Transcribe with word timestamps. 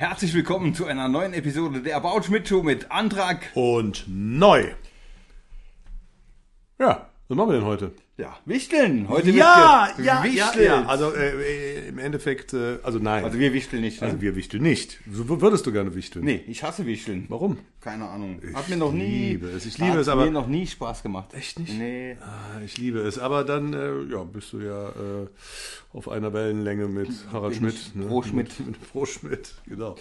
Herzlich 0.00 0.32
willkommen 0.32 0.74
zu 0.76 0.86
einer 0.86 1.08
neuen 1.08 1.34
Episode 1.34 1.80
der 1.82 1.96
About 1.96 2.22
Schmidt 2.22 2.46
Show 2.46 2.62
mit 2.62 2.92
Antrag. 2.92 3.50
Und 3.54 4.04
neu. 4.06 4.72
Ja, 6.78 7.07
was 7.28 7.36
machen 7.36 7.50
wir 7.50 7.56
denn 7.58 7.66
heute? 7.66 7.92
Ja, 8.16 8.36
Wichteln. 8.46 9.06
Heute 9.08 9.30
ja, 9.30 9.92
ge- 9.96 10.04
ja, 10.06 10.24
ja, 10.24 10.24
wichtelt. 10.24 10.66
ja. 10.66 10.84
Also 10.86 11.12
äh, 11.14 11.84
äh, 11.84 11.88
im 11.88 11.98
Endeffekt, 11.98 12.52
äh, 12.52 12.78
also 12.82 12.98
nein. 12.98 13.22
Also 13.22 13.38
wir 13.38 13.52
wichteln 13.52 13.82
nicht. 13.82 14.00
Ne? 14.00 14.08
Also 14.08 14.20
wir 14.20 14.34
wichteln 14.34 14.62
nicht. 14.62 14.98
So 15.12 15.40
würdest 15.40 15.64
du 15.66 15.72
gerne 15.72 15.94
wichteln? 15.94 16.24
nee, 16.24 16.42
ich 16.48 16.62
hasse 16.64 16.84
Wichteln. 16.86 17.26
Warum? 17.28 17.58
Keine 17.80 18.08
Ahnung. 18.08 18.40
Hat 18.54 18.68
mir 18.68 18.76
noch 18.76 18.92
nie. 18.92 19.28
liebe 19.30 19.48
es, 19.50 19.66
ich 19.66 19.78
liebe 19.78 19.92
hat 19.92 19.98
es, 20.00 20.08
aber- 20.08 20.24
mir 20.24 20.32
noch 20.32 20.48
nie 20.48 20.66
Spaß 20.66 21.02
gemacht. 21.04 21.32
Echt 21.34 21.60
nicht? 21.60 21.78
Nee. 21.78 22.16
Ah, 22.20 22.60
ich 22.64 22.76
liebe 22.78 22.98
es. 23.00 23.18
Aber 23.18 23.44
dann 23.44 23.72
äh, 23.72 24.02
ja, 24.10 24.24
bist 24.24 24.52
du 24.52 24.60
ja 24.60 24.88
äh, 24.88 25.28
auf 25.92 26.08
einer 26.08 26.32
Wellenlänge 26.32 26.88
mit 26.88 27.10
Harald 27.32 27.52
Bin 27.60 27.70
Schmidt. 27.70 27.92
ich 27.94 28.08
Pro 28.08 28.22
Schmidt. 28.22 28.58
Mit, 28.58 28.66
mit 28.80 28.90
Pro 28.92 29.06
Schmidt, 29.06 29.54
genau. 29.66 29.94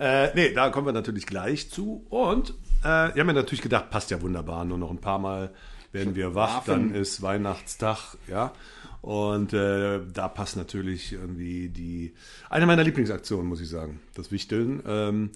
Äh, 0.00 0.34
nee, 0.34 0.52
da 0.52 0.70
kommen 0.70 0.86
wir 0.86 0.92
natürlich 0.92 1.26
gleich 1.26 1.70
zu. 1.70 2.04
Und 2.08 2.50
äh, 2.82 2.84
wir 3.14 3.20
haben 3.20 3.28
ja 3.28 3.32
natürlich 3.34 3.62
gedacht, 3.62 3.90
passt 3.90 4.10
ja 4.10 4.20
wunderbar. 4.20 4.64
Nur 4.64 4.78
noch 4.78 4.90
ein 4.90 4.98
paar 4.98 5.20
Mal 5.20 5.52
werden 5.92 6.14
wir 6.14 6.34
wach, 6.34 6.64
dann 6.64 6.94
ist 6.94 7.22
Weihnachtstag, 7.22 8.16
ja. 8.28 8.52
Und 9.00 9.52
äh, 9.52 10.00
da 10.12 10.28
passt 10.28 10.56
natürlich 10.56 11.12
irgendwie 11.12 11.68
die 11.68 12.14
eine 12.48 12.66
meiner 12.66 12.84
Lieblingsaktionen, 12.84 13.46
muss 13.46 13.60
ich 13.60 13.68
sagen. 13.68 14.00
Das 14.14 14.30
Wichteln. 14.30 14.82
Ähm, 14.86 15.30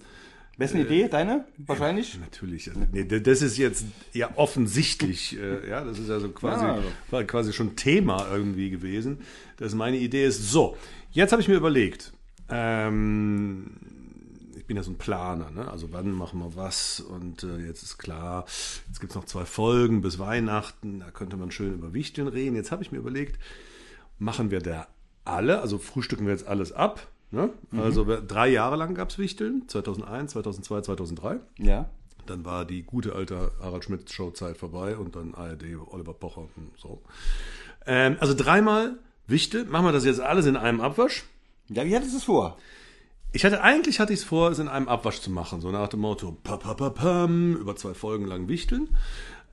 Wessen 0.57 0.81
Idee? 0.81 1.07
Deine? 1.07 1.45
Wahrscheinlich? 1.57 2.17
Natürlich. 2.19 2.69
Also, 2.69 2.81
nee, 2.91 3.03
das 3.03 3.41
ist 3.43 3.57
jetzt 3.57 3.85
ja 4.13 4.31
offensichtlich, 4.37 5.37
äh, 5.37 5.69
ja, 5.69 5.83
das 5.83 5.99
ist 5.99 6.09
also 6.09 6.29
quasi, 6.29 6.65
Ja. 6.65 6.79
war 7.11 7.23
quasi 7.25 7.53
schon 7.53 7.75
Thema 7.75 8.27
irgendwie 8.31 8.71
gewesen. 8.71 9.19
Das 9.57 9.75
meine 9.75 9.97
Idee 9.97 10.25
ist 10.25 10.49
so. 10.49 10.75
Jetzt 11.11 11.31
habe 11.31 11.41
ich 11.43 11.47
mir 11.47 11.55
überlegt, 11.55 12.11
ähm, 12.49 13.71
bin 14.67 14.77
ja 14.77 14.83
so 14.83 14.91
ein 14.91 14.97
Planer, 14.97 15.49
ne? 15.49 15.69
also 15.71 15.91
wann 15.93 16.11
machen 16.11 16.39
wir 16.39 16.55
was 16.55 16.99
und 16.99 17.43
äh, 17.43 17.57
jetzt 17.65 17.83
ist 17.83 17.97
klar, 17.97 18.45
jetzt 18.87 18.99
gibt 18.99 19.11
es 19.11 19.15
noch 19.15 19.25
zwei 19.25 19.45
Folgen 19.45 20.01
bis 20.01 20.19
Weihnachten, 20.19 20.99
da 20.99 21.09
könnte 21.11 21.37
man 21.37 21.51
schön 21.51 21.73
über 21.73 21.93
Wichteln 21.93 22.27
reden. 22.27 22.55
Jetzt 22.55 22.71
habe 22.71 22.83
ich 22.83 22.91
mir 22.91 22.97
überlegt, 22.99 23.39
machen 24.19 24.51
wir 24.51 24.59
da 24.61 24.87
alle, 25.25 25.61
also 25.61 25.77
frühstücken 25.77 26.25
wir 26.25 26.33
jetzt 26.33 26.47
alles 26.47 26.71
ab. 26.71 27.07
Ne? 27.31 27.49
Also 27.77 28.07
wir- 28.07 28.21
drei 28.21 28.47
Jahre 28.47 28.75
lang 28.77 28.95
gab 28.95 29.09
es 29.09 29.17
Wichteln, 29.17 29.63
2001, 29.67 30.31
2002, 30.31 30.81
2003. 30.81 31.39
Ja. 31.57 31.89
Dann 32.25 32.43
war 32.45 32.65
die 32.65 32.83
gute 32.83 33.13
alte 33.15 33.51
Harald 33.61 33.85
Schmidt 33.85 34.09
Showzeit 34.11 34.57
vorbei 34.57 34.97
und 34.97 35.15
dann 35.15 35.33
ARD, 35.33 35.63
Oliver 35.91 36.13
Pocher 36.13 36.41
und 36.55 36.71
so. 36.77 37.01
Ähm, 37.85 38.17
also 38.19 38.33
dreimal 38.33 38.97
Wichtel. 39.27 39.65
Machen 39.65 39.85
wir 39.85 39.91
das 39.93 40.05
jetzt 40.05 40.19
alles 40.19 40.45
in 40.45 40.55
einem 40.57 40.81
Abwasch? 40.81 41.23
Ja, 41.69 41.85
wie 41.85 41.95
hattest 41.95 42.13
du 42.13 42.17
es 42.17 42.23
vor? 42.25 42.57
Ich 43.37 43.45
hatte 43.45 43.61
eigentlich 43.61 43.99
hatte 43.99 44.13
ich 44.13 44.21
es 44.21 44.25
vor, 44.25 44.49
es 44.49 44.57
in 44.57 44.67
einem 44.67 44.87
Abwasch 44.87 45.21
zu 45.21 45.29
machen, 45.29 45.61
so 45.61 45.69
nach 45.69 45.89
dem 45.89 45.99
Motto 45.99 46.35
pa, 46.41 46.57
pa, 46.57 46.73
pa, 46.73 46.89
pam, 46.89 47.55
über 47.55 47.75
zwei 47.75 47.93
Folgen 47.93 48.25
lang 48.25 48.47
wichteln. 48.47 48.89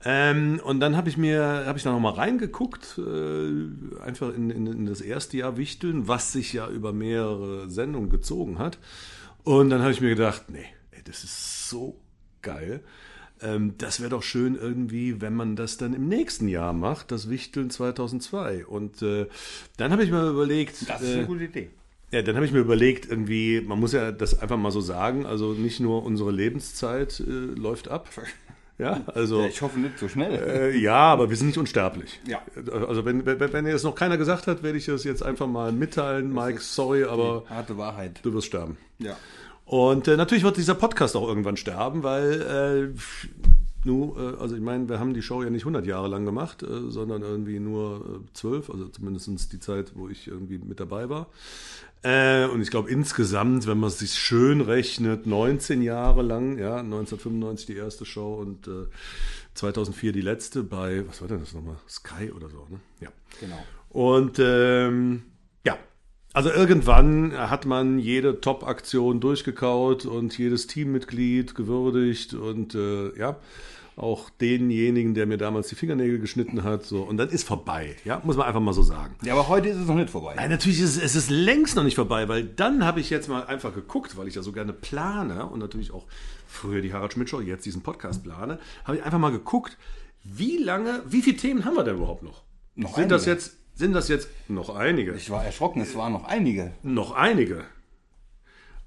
Ähm, 0.03 0.59
und 0.63 0.79
dann 0.79 0.97
habe 0.97 1.07
ich 1.07 1.17
mir 1.17 1.65
habe 1.67 1.77
ich 1.77 1.83
da 1.83 1.91
noch 1.91 1.99
mal 1.99 2.13
reingeguckt, 2.13 2.97
äh, 2.97 4.01
einfach 4.01 4.33
in, 4.33 4.49
in, 4.49 4.65
in 4.65 4.85
das 4.87 5.01
erste 5.01 5.37
Jahr 5.37 5.55
wichteln, 5.57 6.07
was 6.07 6.31
sich 6.31 6.51
ja 6.51 6.67
über 6.67 6.93
mehrere 6.93 7.69
Sendungen 7.69 8.09
gezogen 8.09 8.57
hat. 8.57 8.79
Und 9.43 9.69
dann 9.69 9.83
habe 9.83 9.91
ich 9.91 10.01
mir 10.01 10.09
gedacht, 10.09 10.45
nee, 10.47 10.65
ey, 10.89 11.03
das 11.03 11.23
ist 11.23 11.69
so 11.69 12.01
geil. 12.41 12.81
Ähm, 13.39 13.75
das 13.77 13.99
wäre 13.99 14.09
doch 14.09 14.23
schön 14.23 14.55
irgendwie, 14.55 15.21
wenn 15.21 15.35
man 15.35 15.55
das 15.55 15.77
dann 15.77 15.93
im 15.93 16.07
nächsten 16.07 16.47
Jahr 16.47 16.73
macht, 16.73 17.11
das 17.11 17.29
Wichteln 17.29 17.69
2002. 17.69 18.65
Und 18.65 19.03
äh, 19.03 19.27
dann 19.77 19.91
habe 19.91 20.03
ich 20.03 20.09
mir 20.09 20.27
überlegt, 20.27 20.89
Das 20.89 21.03
ist 21.03 21.09
äh, 21.11 21.17
eine 21.17 21.27
gute 21.27 21.43
Idee. 21.43 21.69
Ja, 22.11 22.21
dann 22.21 22.35
habe 22.35 22.45
ich 22.45 22.51
mir 22.51 22.59
überlegt, 22.59 23.09
irgendwie, 23.09 23.61
man 23.61 23.79
muss 23.79 23.91
ja 23.93 24.11
das 24.11 24.39
einfach 24.39 24.57
mal 24.57 24.71
so 24.71 24.81
sagen, 24.81 25.25
also 25.25 25.53
nicht 25.53 25.79
nur 25.79 26.03
unsere 26.03 26.31
Lebenszeit 26.31 27.19
äh, 27.19 27.23
läuft 27.59 27.87
ab. 27.89 28.09
Ja, 28.77 29.03
also. 29.07 29.39
Ja, 29.39 29.47
ich 29.47 29.61
hoffe 29.61 29.79
nicht 29.79 29.97
so 29.97 30.09
schnell. 30.09 30.33
äh, 30.33 30.77
ja, 30.77 30.97
aber 30.97 31.29
wir 31.29 31.37
sind 31.37 31.47
nicht 31.47 31.57
unsterblich. 31.57 32.19
Ja. 32.27 32.41
Also 32.69 33.05
wenn, 33.05 33.25
wenn, 33.25 33.39
wenn 33.39 33.65
ihr 33.65 33.71
das 33.71 33.83
noch 33.83 33.95
keiner 33.95 34.17
gesagt 34.17 34.47
hat, 34.47 34.63
werde 34.63 34.77
ich 34.77 34.85
das 34.85 35.05
jetzt 35.05 35.23
einfach 35.23 35.47
mal 35.47 35.71
mitteilen. 35.71 36.33
Mike, 36.33 36.59
sorry, 36.59 37.05
aber 37.05 37.45
Harte 37.49 37.77
Wahrheit. 37.77 38.19
du 38.23 38.33
wirst 38.33 38.47
sterben. 38.47 38.75
Ja. 38.99 39.15
Und 39.63 40.09
äh, 40.09 40.17
natürlich 40.17 40.43
wird 40.43 40.57
dieser 40.57 40.75
Podcast 40.75 41.15
auch 41.15 41.25
irgendwann 41.25 41.55
sterben, 41.55 42.03
weil 42.03 42.91
äh, 42.93 42.99
nu, 43.85 44.15
äh, 44.17 44.37
also 44.39 44.55
ich 44.55 44.61
meine, 44.61 44.89
wir 44.89 44.99
haben 44.99 45.13
die 45.13 45.21
Show 45.21 45.43
ja 45.43 45.49
nicht 45.49 45.63
100 45.63 45.85
Jahre 45.85 46.07
lang 46.07 46.25
gemacht, 46.25 46.63
äh, 46.63 46.89
sondern 46.89 47.21
irgendwie 47.21 47.59
nur 47.59 48.23
äh, 48.25 48.33
12, 48.33 48.69
also 48.69 48.87
zumindest 48.87 49.53
die 49.53 49.59
Zeit, 49.59 49.93
wo 49.95 50.09
ich 50.09 50.27
irgendwie 50.27 50.57
mit 50.57 50.79
dabei 50.79 51.09
war. 51.09 51.27
Und 52.03 52.61
ich 52.61 52.69
glaube 52.69 52.91
insgesamt, 52.91 53.65
wenn 53.65 53.79
man 53.79 53.87
es 53.87 53.97
sich 53.97 54.13
schön 54.13 54.61
rechnet, 54.61 55.25
19 55.25 55.81
Jahre 55.81 56.21
lang, 56.21 56.59
ja, 56.59 56.75
1995 56.77 57.65
die 57.65 57.75
erste 57.77 58.05
Show 58.05 58.35
und 58.35 58.67
äh, 58.67 58.85
2004 59.55 60.11
die 60.11 60.21
letzte 60.21 60.61
bei, 60.61 61.03
was 61.07 61.21
war 61.21 61.27
denn 61.27 61.39
das 61.39 61.55
nochmal, 61.55 61.77
Sky 61.89 62.31
oder 62.31 62.49
so, 62.49 62.67
ne? 62.69 62.79
Ja. 63.01 63.09
Genau. 63.39 63.57
Und 63.89 64.37
ähm, 64.37 65.23
ja, 65.65 65.79
also 66.33 66.51
irgendwann 66.51 67.31
hat 67.33 67.65
man 67.65 67.97
jede 67.97 68.41
Top-Aktion 68.41 69.21
durchgekaut 69.21 70.05
und 70.05 70.37
jedes 70.37 70.67
Teammitglied 70.67 71.55
gewürdigt 71.55 72.33
und 72.33 72.75
äh, 72.75 73.17
ja, 73.17 73.37
auch 73.97 74.29
denjenigen, 74.29 75.13
der 75.13 75.25
mir 75.25 75.37
damals 75.37 75.69
die 75.69 75.75
Fingernägel 75.75 76.19
geschnitten 76.19 76.63
hat. 76.63 76.83
So, 76.83 77.01
und 77.03 77.15
dann 77.17 77.29
ist 77.29 77.47
vorbei, 77.47 77.95
ja, 78.03 78.21
muss 78.25 78.35
man 78.35 78.45
einfach 78.47 78.59
mal 78.59 78.73
so 78.73 78.83
sagen. 78.83 79.15
Ja, 79.23 79.33
aber 79.33 79.47
heute 79.47 79.69
ist 79.69 79.77
es 79.77 79.87
noch 79.87 79.95
nicht 79.95 80.09
vorbei. 80.09 80.33
Nein, 80.35 80.49
natürlich 80.49 80.81
ist 80.81 80.97
es, 80.97 81.03
es 81.03 81.15
ist 81.15 81.29
längst 81.29 81.75
noch 81.77 81.83
nicht 81.83 81.95
vorbei, 81.95 82.27
weil 82.27 82.43
dann 82.43 82.83
habe 82.83 82.99
ich 82.99 83.09
jetzt 83.09 83.29
mal 83.29 83.45
einfach 83.45 83.73
geguckt, 83.73 84.17
weil 84.17 84.27
ich 84.27 84.35
ja 84.35 84.41
so 84.41 84.51
gerne 84.51 84.73
plane 84.73 85.45
und 85.45 85.59
natürlich 85.59 85.91
auch 85.91 86.05
früher 86.47 86.81
die 86.81 86.91
Harald 86.93 87.13
Schmidt 87.13 87.29
Show, 87.29 87.39
jetzt 87.39 87.65
diesen 87.65 87.83
Podcast 87.83 88.23
plane, 88.23 88.59
habe 88.83 88.97
ich 88.97 89.03
einfach 89.03 89.19
mal 89.19 89.31
geguckt, 89.31 89.77
wie 90.23 90.57
lange, 90.57 91.01
wie 91.07 91.21
viele 91.21 91.37
Themen 91.37 91.63
haben 91.65 91.75
wir 91.75 91.83
denn 91.83 91.95
überhaupt 91.97 92.23
noch? 92.23 92.43
Noch 92.75 92.95
sind 92.97 93.11
das 93.11 93.25
jetzt, 93.25 93.55
sind 93.75 93.93
das 93.93 94.09
jetzt 94.09 94.27
noch 94.49 94.75
einige? 94.75 95.13
Ich 95.13 95.29
war 95.29 95.45
erschrocken, 95.45 95.79
es 95.81 95.95
waren 95.95 96.11
noch 96.11 96.25
einige. 96.25 96.73
noch 96.83 97.11
einige. 97.13 97.63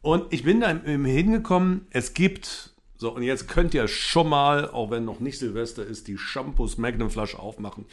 Und 0.03 0.33
ich 0.33 0.43
bin 0.45 0.61
da 0.61 0.71
im- 0.71 0.85
im 0.85 1.05
hingekommen, 1.05 1.87
es 1.91 2.13
gibt, 2.15 2.75
so 2.99 3.15
und 3.15 3.23
jetzt 3.23 3.49
könnt 3.49 3.75
ihr 3.75 3.87
schon 3.89 4.29
mal, 4.29 4.69
auch 4.69 4.91
wenn 4.91 5.05
noch 5.05 5.21
nicht 5.21 5.39
Silvester 5.39 5.87
ist, 5.87 6.09
die 6.09 6.19
Shampoos 6.19 6.79
Magnum 6.79 7.11
Flasche 7.11 7.39
aufmachen. 7.39 7.87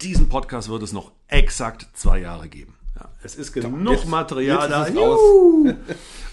Diesen 0.00 0.28
Podcast 0.28 0.68
wird 0.70 0.82
es 0.82 0.92
noch 0.92 1.12
exakt 1.28 1.86
zwei 1.92 2.18
Jahre 2.18 2.48
geben. 2.48 2.74
Ja, 2.98 3.10
es 3.22 3.36
ist 3.36 3.52
genug 3.52 3.92
jetzt- 3.92 4.08
Material 4.08 4.70
jetzt 4.70 4.96
da. 4.96 5.16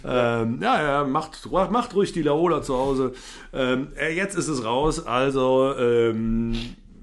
ähm, 0.43 0.59
ja, 0.61 0.81
ja, 0.81 1.03
macht, 1.03 1.45
macht 1.51 1.93
ruhig 1.93 2.13
die 2.13 2.21
Laola 2.21 2.61
zu 2.61 2.75
Hause. 2.75 3.13
Ähm, 3.53 3.89
äh, 3.99 4.15
jetzt 4.15 4.35
ist 4.35 4.47
es 4.47 4.63
raus. 4.63 5.05
Also, 5.05 5.75
ähm, 5.77 6.53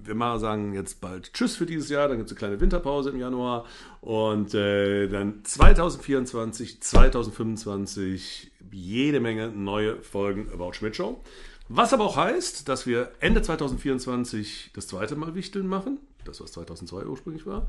wir 0.02 0.14
mal 0.14 0.38
sagen 0.38 0.72
jetzt 0.72 1.00
bald 1.00 1.32
Tschüss 1.32 1.56
für 1.56 1.66
dieses 1.66 1.90
Jahr. 1.90 2.08
Dann 2.08 2.16
gibt 2.16 2.30
es 2.30 2.32
eine 2.32 2.38
kleine 2.38 2.60
Winterpause 2.60 3.10
im 3.10 3.18
Januar. 3.18 3.64
Und 4.00 4.54
äh, 4.54 5.08
dann 5.08 5.44
2024, 5.44 6.80
2025 6.80 8.52
jede 8.76 9.20
Menge 9.20 9.48
neue 9.48 9.96
Folgen 10.02 10.48
About 10.52 10.74
Schmidt 10.74 10.94
Show. 10.96 11.20
Was 11.68 11.92
aber 11.92 12.04
auch 12.04 12.16
heißt, 12.16 12.68
dass 12.68 12.86
wir 12.86 13.10
Ende 13.20 13.40
2024 13.42 14.70
das 14.74 14.86
zweite 14.86 15.16
Mal 15.16 15.34
Wichteln 15.34 15.66
machen. 15.66 15.98
Das, 16.24 16.40
was 16.40 16.52
2002 16.52 17.06
ursprünglich 17.06 17.46
war. 17.46 17.68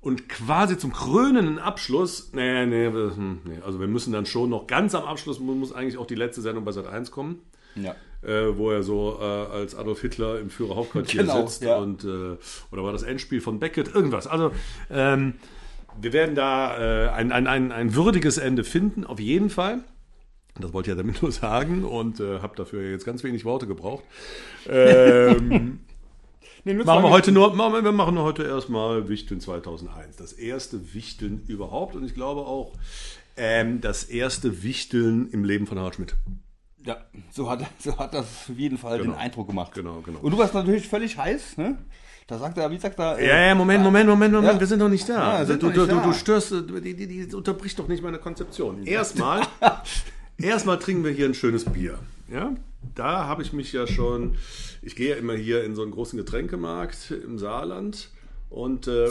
Und 0.00 0.28
quasi 0.28 0.76
zum 0.76 0.92
krönenden 0.92 1.58
Abschluss, 1.58 2.30
nee, 2.34 2.66
nee, 2.66 2.86
hm, 2.86 3.40
nee, 3.44 3.58
also 3.64 3.80
wir 3.80 3.86
müssen 3.86 4.12
dann 4.12 4.26
schon 4.26 4.50
noch 4.50 4.66
ganz 4.66 4.94
am 4.94 5.04
Abschluss, 5.04 5.38
mu- 5.40 5.54
muss 5.54 5.72
eigentlich 5.72 5.96
auch 5.96 6.06
die 6.06 6.14
letzte 6.14 6.42
Sendung 6.42 6.64
bei 6.64 6.72
Sat 6.72 6.86
1 6.86 7.10
kommen, 7.10 7.40
Ja. 7.74 7.94
äh, 8.22 8.54
wo 8.58 8.70
er 8.70 8.82
so 8.82 9.16
äh, 9.18 9.24
als 9.24 9.74
Adolf 9.74 10.02
Hitler 10.02 10.40
im 10.40 10.50
Führerhauptquartier 10.50 11.22
Genau, 11.22 11.46
sitzt 11.46 11.62
ja. 11.62 11.76
und 11.76 12.04
äh, 12.04 12.36
oder 12.70 12.82
war 12.84 12.92
das 12.92 13.02
Endspiel 13.02 13.40
von 13.40 13.58
Beckett, 13.60 13.94
irgendwas. 13.94 14.26
Also 14.26 14.50
ähm, 14.90 15.34
wir 15.98 16.12
werden 16.12 16.34
da 16.34 17.06
äh, 17.06 17.08
ein, 17.08 17.32
ein, 17.32 17.46
ein, 17.46 17.72
ein 17.72 17.94
würdiges 17.94 18.36
Ende 18.36 18.64
finden, 18.64 19.04
auf 19.06 19.20
jeden 19.20 19.48
Fall. 19.48 19.84
Das 20.60 20.72
wollte 20.72 20.90
ich 20.90 20.96
ja 20.96 21.02
damit 21.02 21.20
nur 21.22 21.32
sagen 21.32 21.84
und 21.84 22.20
äh, 22.20 22.40
habe 22.40 22.54
dafür 22.56 22.82
jetzt 22.90 23.04
ganz 23.04 23.24
wenig 23.24 23.44
Worte 23.44 23.66
gebraucht. 23.66 24.04
Ähm, 24.68 25.80
Nee, 26.66 26.72
Machen 26.72 27.02
wir 27.04 27.10
heute 27.10 27.30
nur, 27.30 27.54
machen 27.54 27.84
wir, 27.84 27.92
machen 27.92 28.18
heute 28.18 28.42
erstmal 28.44 29.06
Wichteln 29.10 29.38
2001. 29.38 30.16
Das 30.16 30.32
erste 30.32 30.94
Wichteln 30.94 31.42
überhaupt 31.46 31.94
und 31.94 32.04
ich 32.06 32.14
glaube 32.14 32.40
auch 32.40 32.72
ähm, 33.36 33.82
das 33.82 34.04
erste 34.04 34.62
Wichteln 34.62 35.28
im 35.30 35.44
Leben 35.44 35.66
von 35.66 35.78
Harald 35.78 35.96
Schmidt. 35.96 36.14
Ja, 36.86 36.96
so 37.30 37.50
hat, 37.50 37.66
so 37.78 37.98
hat 37.98 38.14
das 38.14 38.24
auf 38.48 38.56
jeden 38.56 38.78
Fall 38.78 38.96
Genau. 38.98 39.12
den 39.12 39.18
Eindruck 39.20 39.46
gemacht. 39.48 39.74
Genau, 39.74 40.00
genau. 40.00 40.20
Und 40.20 40.30
du 40.30 40.38
warst 40.38 40.54
natürlich 40.54 40.88
völlig 40.88 41.18
heiß, 41.18 41.58
ne? 41.58 41.76
Da 42.26 42.38
sagt 42.38 42.56
er, 42.56 42.70
wie 42.70 42.78
sagt 42.78 42.98
er? 42.98 43.18
äh, 43.18 43.28
Ja, 43.28 43.36
ja, 43.48 43.54
Moment, 43.54 43.84
Moment, 43.84 44.08
Moment, 44.08 44.32
Moment, 44.32 44.54
Ja. 44.54 44.60
wir 44.60 44.66
sind 44.66 44.78
noch 44.78 44.88
nicht 44.88 45.06
da. 45.06 45.40
Ja, 45.40 45.44
sind 45.44 45.62
du, 45.62 45.66
nicht 45.66 45.76
du, 45.76 45.84
da. 45.86 46.00
du 46.02 46.12
störst, 46.14 46.50
die, 46.50 46.94
die, 46.96 47.06
die 47.26 47.34
unterbricht 47.34 47.78
doch 47.78 47.88
nicht 47.88 48.02
meine 48.02 48.18
Konzeption. 48.18 48.82
Erstmal, 48.86 49.42
erstmal 50.38 50.78
trinken 50.78 51.04
wir 51.04 51.10
hier 51.12 51.26
ein 51.26 51.34
schönes 51.34 51.64
Bier. 51.64 51.98
Ja, 52.30 52.54
da 52.94 53.26
habe 53.26 53.42
ich 53.42 53.52
mich 53.52 53.72
ja 53.72 53.86
schon, 53.86 54.36
ich 54.82 54.96
gehe 54.96 55.10
ja 55.10 55.16
immer 55.16 55.34
hier 55.34 55.64
in 55.64 55.74
so 55.74 55.82
einen 55.82 55.90
großen 55.90 56.16
Getränkemarkt 56.16 57.10
im 57.10 57.38
Saarland 57.38 58.10
und 58.50 58.88
äh, 58.88 59.08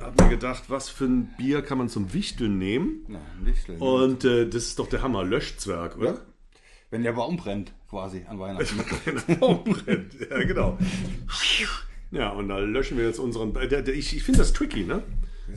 habe 0.00 0.22
mir 0.24 0.30
gedacht, 0.30 0.64
was 0.68 0.88
für 0.88 1.04
ein 1.04 1.34
Bier 1.36 1.62
kann 1.62 1.78
man 1.78 1.88
zum 1.88 2.12
Wichteln 2.12 2.58
nehmen? 2.58 3.04
Na, 3.08 3.20
nicht 3.44 3.64
schlimm. 3.64 3.80
Und 3.80 4.24
äh, 4.24 4.46
das 4.48 4.64
ist 4.64 4.78
doch 4.78 4.88
der 4.88 5.02
Hammer, 5.02 5.24
Löschzwerg, 5.24 5.96
oder? 5.98 6.18
Wenn 6.90 7.02
der 7.02 7.12
Baum 7.12 7.36
brennt, 7.36 7.72
quasi 7.90 8.24
an 8.28 8.38
Weihnachten. 8.38 8.76
Baum 9.40 9.64
brennt. 9.64 10.14
Ja, 10.30 10.38
genau. 10.44 10.78
Ja, 12.12 12.30
und 12.30 12.48
da 12.48 12.58
löschen 12.58 12.96
wir 12.96 13.04
jetzt 13.04 13.18
unseren. 13.18 13.54
äh, 13.56 13.66
Der, 13.66 13.82
der, 13.82 13.94
ich 13.94 14.14
ich 14.16 14.22
finde 14.22 14.38
das 14.38 14.52
tricky, 14.52 14.84
ne? 14.84 15.02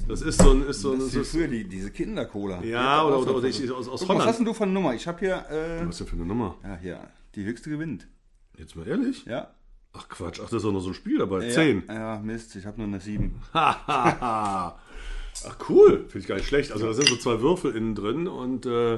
Das 0.08 0.22
ist 0.22 0.42
so 0.42 0.52
ein. 0.52 0.68
Ist 0.68 0.82
so 0.82 0.94
ein 0.94 1.00
Das 1.00 1.14
ist 1.14 1.32
früher 1.32 1.48
die, 1.48 1.64
diese 1.64 1.92
Kindercola. 1.92 2.62
ja, 2.64 3.06
oder, 3.06 3.20
oder, 3.20 3.36
oder 3.36 3.48
ich, 3.48 3.72
aus, 3.72 3.88
aus 3.88 4.02
Guck, 4.02 4.10
was 4.10 4.18
hast 4.18 4.24
Holland. 4.26 4.40
denn 4.40 4.46
du 4.46 4.54
für 4.54 4.64
eine 4.64 4.74
Nummer? 4.74 4.94
Ich 4.94 5.08
habe 5.08 5.20
hier, 5.20 5.46
äh, 5.50 5.82
Was 5.86 5.90
ist 5.96 6.00
denn 6.02 6.08
für 6.08 6.16
eine 6.16 6.26
Nummer? 6.26 6.56
ja, 6.64 6.78
hier, 6.82 7.00
die 7.36 7.46
höchste 7.46 7.70
gewinnt. 7.70 8.08
Jetzt 8.58 8.76
mal 8.76 8.88
ehrlich? 8.88 9.26
Ja. 9.26 9.52
Ach 9.94 10.10
Quatsch, 10.10 10.40
ach, 10.44 10.50
da 10.50 10.58
ist 10.58 10.66
auch 10.66 10.72
noch 10.72 10.82
so 10.82 10.90
ein 10.90 10.94
Spiel 10.94 11.20
dabei. 11.20 11.50
Zehn. 11.50 11.84
Ja, 11.88 12.16
ja 12.16 12.20
Mist, 12.20 12.56
ich 12.56 12.66
habe 12.66 12.78
nur 12.78 12.88
eine 12.88 13.00
7. 13.00 13.36
Ach 13.54 14.74
cool, 15.70 16.06
finde 16.08 16.20
ich 16.20 16.28
gar 16.28 16.36
nicht 16.36 16.48
schlecht. 16.48 16.72
Also 16.72 16.88
da 16.88 16.94
sind 16.94 17.08
so 17.08 17.16
zwei 17.16 17.42
Würfel 17.42 17.76
innen 17.76 17.96
drin 17.96 18.28
und 18.28 18.66
äh, 18.66 18.96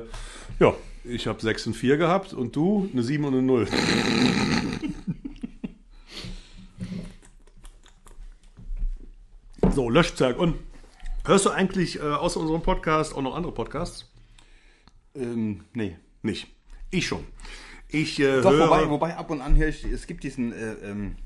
ja, 0.60 0.74
ich 1.04 1.28
habe 1.28 1.42
6 1.42 1.68
und 1.68 1.74
4 1.74 1.98
gehabt 1.98 2.34
und 2.34 2.56
du 2.56 2.90
eine 2.92 3.04
7 3.04 3.24
und 3.26 3.34
eine 3.34 3.44
0. 3.44 3.68
so, 9.72 9.90
Löschzerg. 9.90 10.38
Und 10.40 10.56
hörst 11.30 11.46
du 11.46 11.52
eigentlich 11.52 12.00
äh, 12.00 12.02
außer 12.02 12.40
unserem 12.40 12.64
Podcast 12.64 13.16
auch 13.16 13.22
noch 13.22 13.36
andere 13.36 13.54
Podcasts? 13.54 14.12
Ähm, 15.14 15.64
nee. 15.74 15.96
Nicht. 16.24 16.48
Ich 16.90 17.08
schon. 17.08 17.24
Ich 17.88 18.20
äh, 18.20 18.42
Doch, 18.42 18.52
höre... 18.52 18.66
wobei, 18.66 18.90
wobei 18.90 19.16
ab 19.16 19.30
und 19.30 19.40
an 19.42 19.56
höre 19.56 19.68
ich, 19.68 19.86
es 19.86 20.08
gibt 20.08 20.24
diesen, 20.24 20.52
äh, 20.52 20.74
ähm, 20.84 21.18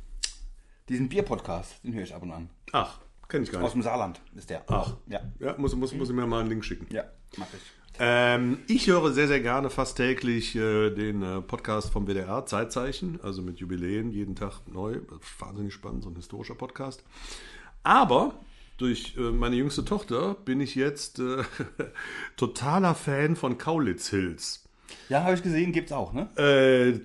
diesen 0.89 1.07
Bier-Podcast, 1.07 1.83
den 1.83 1.93
höre 1.93 2.03
ich 2.03 2.13
ab 2.13 2.21
und 2.21 2.31
an. 2.31 2.49
Ach, 2.73 2.99
kenne 3.29 3.45
ich 3.45 3.51
gar 3.51 3.61
Aus 3.61 3.73
nicht. 3.73 3.75
dem 3.75 3.81
Saarland 3.83 4.21
ist 4.35 4.49
der. 4.49 4.65
Ach. 4.67 4.97
Ja. 5.07 5.21
Ja, 5.39 5.55
muss, 5.57 5.73
muss, 5.75 5.93
muss 5.93 6.09
ich 6.09 6.15
mir 6.15 6.27
mal 6.27 6.41
einen 6.41 6.49
Link 6.49 6.65
schicken. 6.65 6.85
Ja, 6.93 7.05
mach 7.37 7.47
ich. 7.53 7.61
Ähm, 7.99 8.59
ich 8.67 8.87
höre 8.87 9.13
sehr, 9.13 9.27
sehr 9.27 9.39
gerne 9.39 9.69
fast 9.69 9.95
täglich 9.95 10.53
äh, 10.55 10.89
den 10.89 11.21
äh, 11.21 11.41
Podcast 11.41 11.91
vom 11.91 12.07
WDR, 12.07 12.45
Zeitzeichen, 12.45 13.21
also 13.21 13.41
mit 13.41 13.59
Jubiläen, 13.59 14.11
jeden 14.11 14.35
Tag 14.35 14.67
neu. 14.67 14.99
Wahnsinnig 15.39 15.73
spannend, 15.73 16.03
so 16.03 16.09
ein 16.09 16.15
historischer 16.15 16.55
Podcast. 16.55 17.03
Aber 17.83 18.33
durch 18.77 19.15
äh, 19.17 19.31
meine 19.31 19.55
jüngste 19.55 19.85
Tochter 19.85 20.35
bin 20.45 20.59
ich 20.59 20.75
jetzt 20.75 21.19
äh, 21.19 21.43
totaler 22.37 22.95
Fan 22.95 23.35
von 23.35 23.57
Kaulitz 23.57 24.09
Hills. 24.09 24.63
Ja, 25.09 25.23
habe 25.23 25.35
ich 25.35 25.43
gesehen, 25.43 25.71
gibt's 25.71 25.91
auch, 25.91 26.13
ne? 26.13 26.29
Äh, 26.37 26.99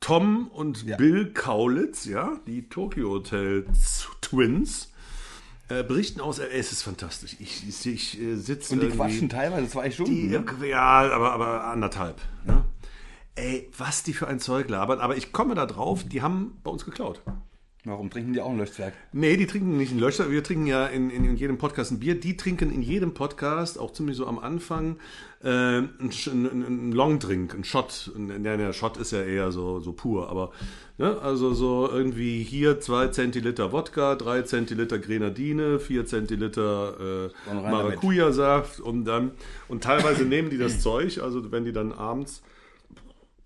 Tom 0.00 0.48
und 0.48 0.84
Ja. 0.84 0.96
Bill 0.96 1.32
Kaulitz, 1.32 2.04
ja, 2.04 2.38
die 2.46 2.68
Tokyo 2.68 3.10
Hotel 3.10 3.64
Twins, 4.20 4.92
äh, 5.68 5.82
berichten 5.82 6.20
aus, 6.20 6.38
äh, 6.38 6.48
es 6.48 6.72
ist 6.72 6.82
fantastisch. 6.82 7.36
Ich, 7.40 7.66
ich, 7.66 7.86
ich 7.86 8.20
äh, 8.20 8.36
sitze 8.36 8.74
Und 8.74 8.80
die 8.82 8.88
quatschen 8.88 9.28
teilweise 9.30 9.68
zwei 9.68 9.90
Stunden. 9.90 10.12
die, 10.12 10.28
ne? 10.28 10.44
ja, 10.68 11.10
aber, 11.10 11.32
aber 11.32 11.64
anderthalb. 11.64 12.20
Ne? 12.44 12.64
Ey, 13.34 13.70
was 13.76 14.02
die 14.02 14.12
für 14.12 14.28
ein 14.28 14.40
Zeug 14.40 14.68
labern. 14.68 15.00
Aber 15.00 15.16
ich 15.16 15.32
komme 15.32 15.54
da 15.54 15.64
drauf, 15.66 16.04
die 16.04 16.20
haben 16.22 16.58
bei 16.62 16.70
uns 16.70 16.84
geklaut. 16.84 17.22
Warum 17.86 18.08
trinken 18.08 18.32
die 18.32 18.40
auch 18.40 18.48
ein 18.50 18.56
Löschzwerg? 18.56 18.94
Nee, 19.12 19.36
die 19.36 19.46
trinken 19.46 19.76
nicht 19.76 19.90
einen 19.90 20.00
Löcher. 20.00 20.30
Wir 20.30 20.42
trinken 20.42 20.66
ja 20.66 20.86
in, 20.86 21.10
in, 21.10 21.26
in 21.26 21.36
jedem 21.36 21.58
Podcast 21.58 21.90
ein 21.92 21.98
Bier. 22.00 22.18
Die 22.18 22.34
trinken 22.34 22.72
in 22.72 22.80
jedem 22.80 23.12
Podcast, 23.12 23.78
auch 23.78 23.92
ziemlich 23.92 24.16
so 24.16 24.26
am 24.26 24.38
Anfang, 24.38 24.96
äh, 25.42 25.48
einen, 25.48 25.90
einen, 26.30 26.92
Longdrink, 26.92 27.52
einen 27.52 27.64
Shot. 27.64 28.10
Ein- 28.16 28.42
Der, 28.42 28.56
der 28.56 28.72
Shot 28.72 28.96
ist 28.96 29.10
ja 29.12 29.22
eher 29.22 29.52
so, 29.52 29.80
so 29.80 29.92
pur, 29.92 30.30
aber 30.30 30.52
ne, 30.96 31.18
also 31.20 31.52
so 31.52 31.86
irgendwie 31.92 32.42
hier 32.42 32.80
2 32.80 33.08
Zentiliter 33.08 33.70
Wodka, 33.70 34.14
3 34.14 34.42
Zentiliter 34.42 34.98
Grenadine, 34.98 35.78
4 35.78 36.06
Zentiliter 36.06 37.30
äh, 37.50 37.54
Maracuja-Saft 37.54 38.80
und 38.80 39.04
dann 39.04 39.32
und 39.68 39.84
teilweise 39.84 40.24
nehmen 40.24 40.48
die 40.48 40.58
das 40.58 40.80
Zeug, 40.80 41.18
also 41.20 41.52
wenn 41.52 41.66
die 41.66 41.72
dann 41.72 41.92
abends 41.92 42.42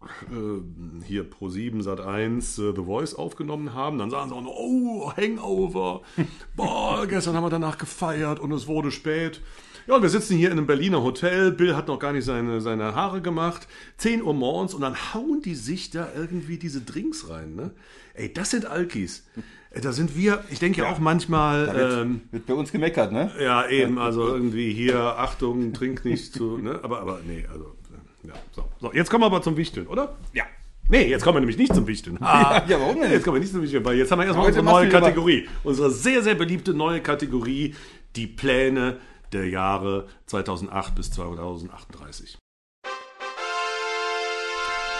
äh, 0.03 1.05
hier 1.07 1.25
Pro 1.29 1.49
7 1.49 1.83
Sat 1.83 2.01
1 2.01 2.59
äh, 2.59 2.73
The 2.75 2.85
Voice 2.85 3.15
aufgenommen 3.15 3.75
haben, 3.75 3.99
dann 3.99 4.11
sagen 4.11 4.31
sie 4.31 4.35
auch 4.35 4.43
noch, 4.43 4.57
oh, 4.57 5.13
Hangover, 5.17 6.03
boah, 6.57 7.07
gestern 7.07 7.35
haben 7.35 7.45
wir 7.45 7.51
danach 7.51 7.79
gefeiert 7.79 8.41
und 8.41 8.53
es 8.53 8.67
wurde 8.67 8.91
spät. 8.91 9.41
Ja, 9.87 9.97
und 9.97 10.03
wir 10.03 10.11
sitzen 10.11 10.37
hier 10.37 10.51
in 10.51 10.59
einem 10.59 10.67
Berliner 10.67 11.03
Hotel, 11.03 11.51
Bill 11.51 11.75
hat 11.75 11.89
noch 11.89 11.99
gar 11.99 12.13
nicht 12.13 12.27
seine, 12.27 12.61
seine 12.61 12.95
Haare 12.95 13.23
gemacht, 13.23 13.67
10 13.97 14.23
Uhr 14.23 14.35
morgens 14.35 14.75
und 14.75 14.83
dann 14.83 15.15
hauen 15.15 15.41
die 15.43 15.55
sich 15.55 15.91
da 15.91 16.09
irgendwie 16.15 16.59
diese 16.59 16.83
Drinks 16.83 17.31
rein, 17.31 17.55
ne? 17.55 17.71
Ey, 18.13 18.31
das 18.33 18.51
sind 18.51 18.67
Alkis. 18.67 19.27
Ey, 19.71 19.81
Da 19.81 19.93
sind 19.93 20.15
wir, 20.15 20.45
ich 20.51 20.59
denke 20.59 20.83
ja 20.83 20.91
auch 20.93 20.99
manchmal, 20.99 21.75
Wird, 21.75 22.03
ähm, 22.03 22.21
wird 22.33 22.47
bei 22.47 22.53
uns 22.55 22.71
gemeckert, 22.71 23.13
ne? 23.13 23.33
ja, 23.41 23.67
eben, 23.69 23.99
also 23.99 24.29
irgendwie 24.29 24.73
hier, 24.75 25.01
Achtung, 25.19 25.73
trink 25.73 26.05
nicht 26.05 26.35
zu, 26.35 26.59
ne? 26.59 26.81
Aber, 26.83 27.01
aber 27.01 27.21
nee, 27.27 27.47
also, 27.51 27.65
äh, 27.88 27.88
ja, 28.25 28.35
so. 28.53 28.69
So, 28.81 28.93
jetzt 28.93 29.11
kommen 29.11 29.23
wir 29.23 29.27
aber 29.27 29.43
zum 29.43 29.57
Wichteln, 29.57 29.87
oder? 29.87 30.17
Ja. 30.33 30.45
Nee, 30.91 31.07
jetzt 31.09 31.23
kommen 31.23 31.37
wir 31.37 31.41
nämlich 31.41 31.59
nicht 31.59 31.75
zum 31.75 31.87
Wichteln. 31.87 32.17
Ah, 32.23 32.65
Ja, 32.67 32.81
warum 32.81 32.99
denn? 33.01 33.11
Jetzt 33.11 33.25
kommen 33.25 33.37
wir 33.37 33.41
nicht 33.41 33.53
zum 33.53 33.63
Wichteln, 33.63 33.85
weil 33.85 33.97
jetzt 33.99 34.11
haben 34.11 34.21
wir 34.21 34.27
erstmal 34.27 34.47
Heute 34.47 34.61
unsere 34.61 34.75
neue 34.75 34.89
Kategorie. 34.89 35.49
Unsere 35.65 35.91
sehr, 35.91 36.23
sehr 36.23 36.35
beliebte 36.35 36.73
neue 36.73 37.01
Kategorie, 37.03 37.75
die 38.17 38.27
Pläne 38.27 38.97
der 39.33 39.49
Jahre 39.49 40.09
2008 40.27 40.95
bis 40.95 41.11
2038. 41.11 42.39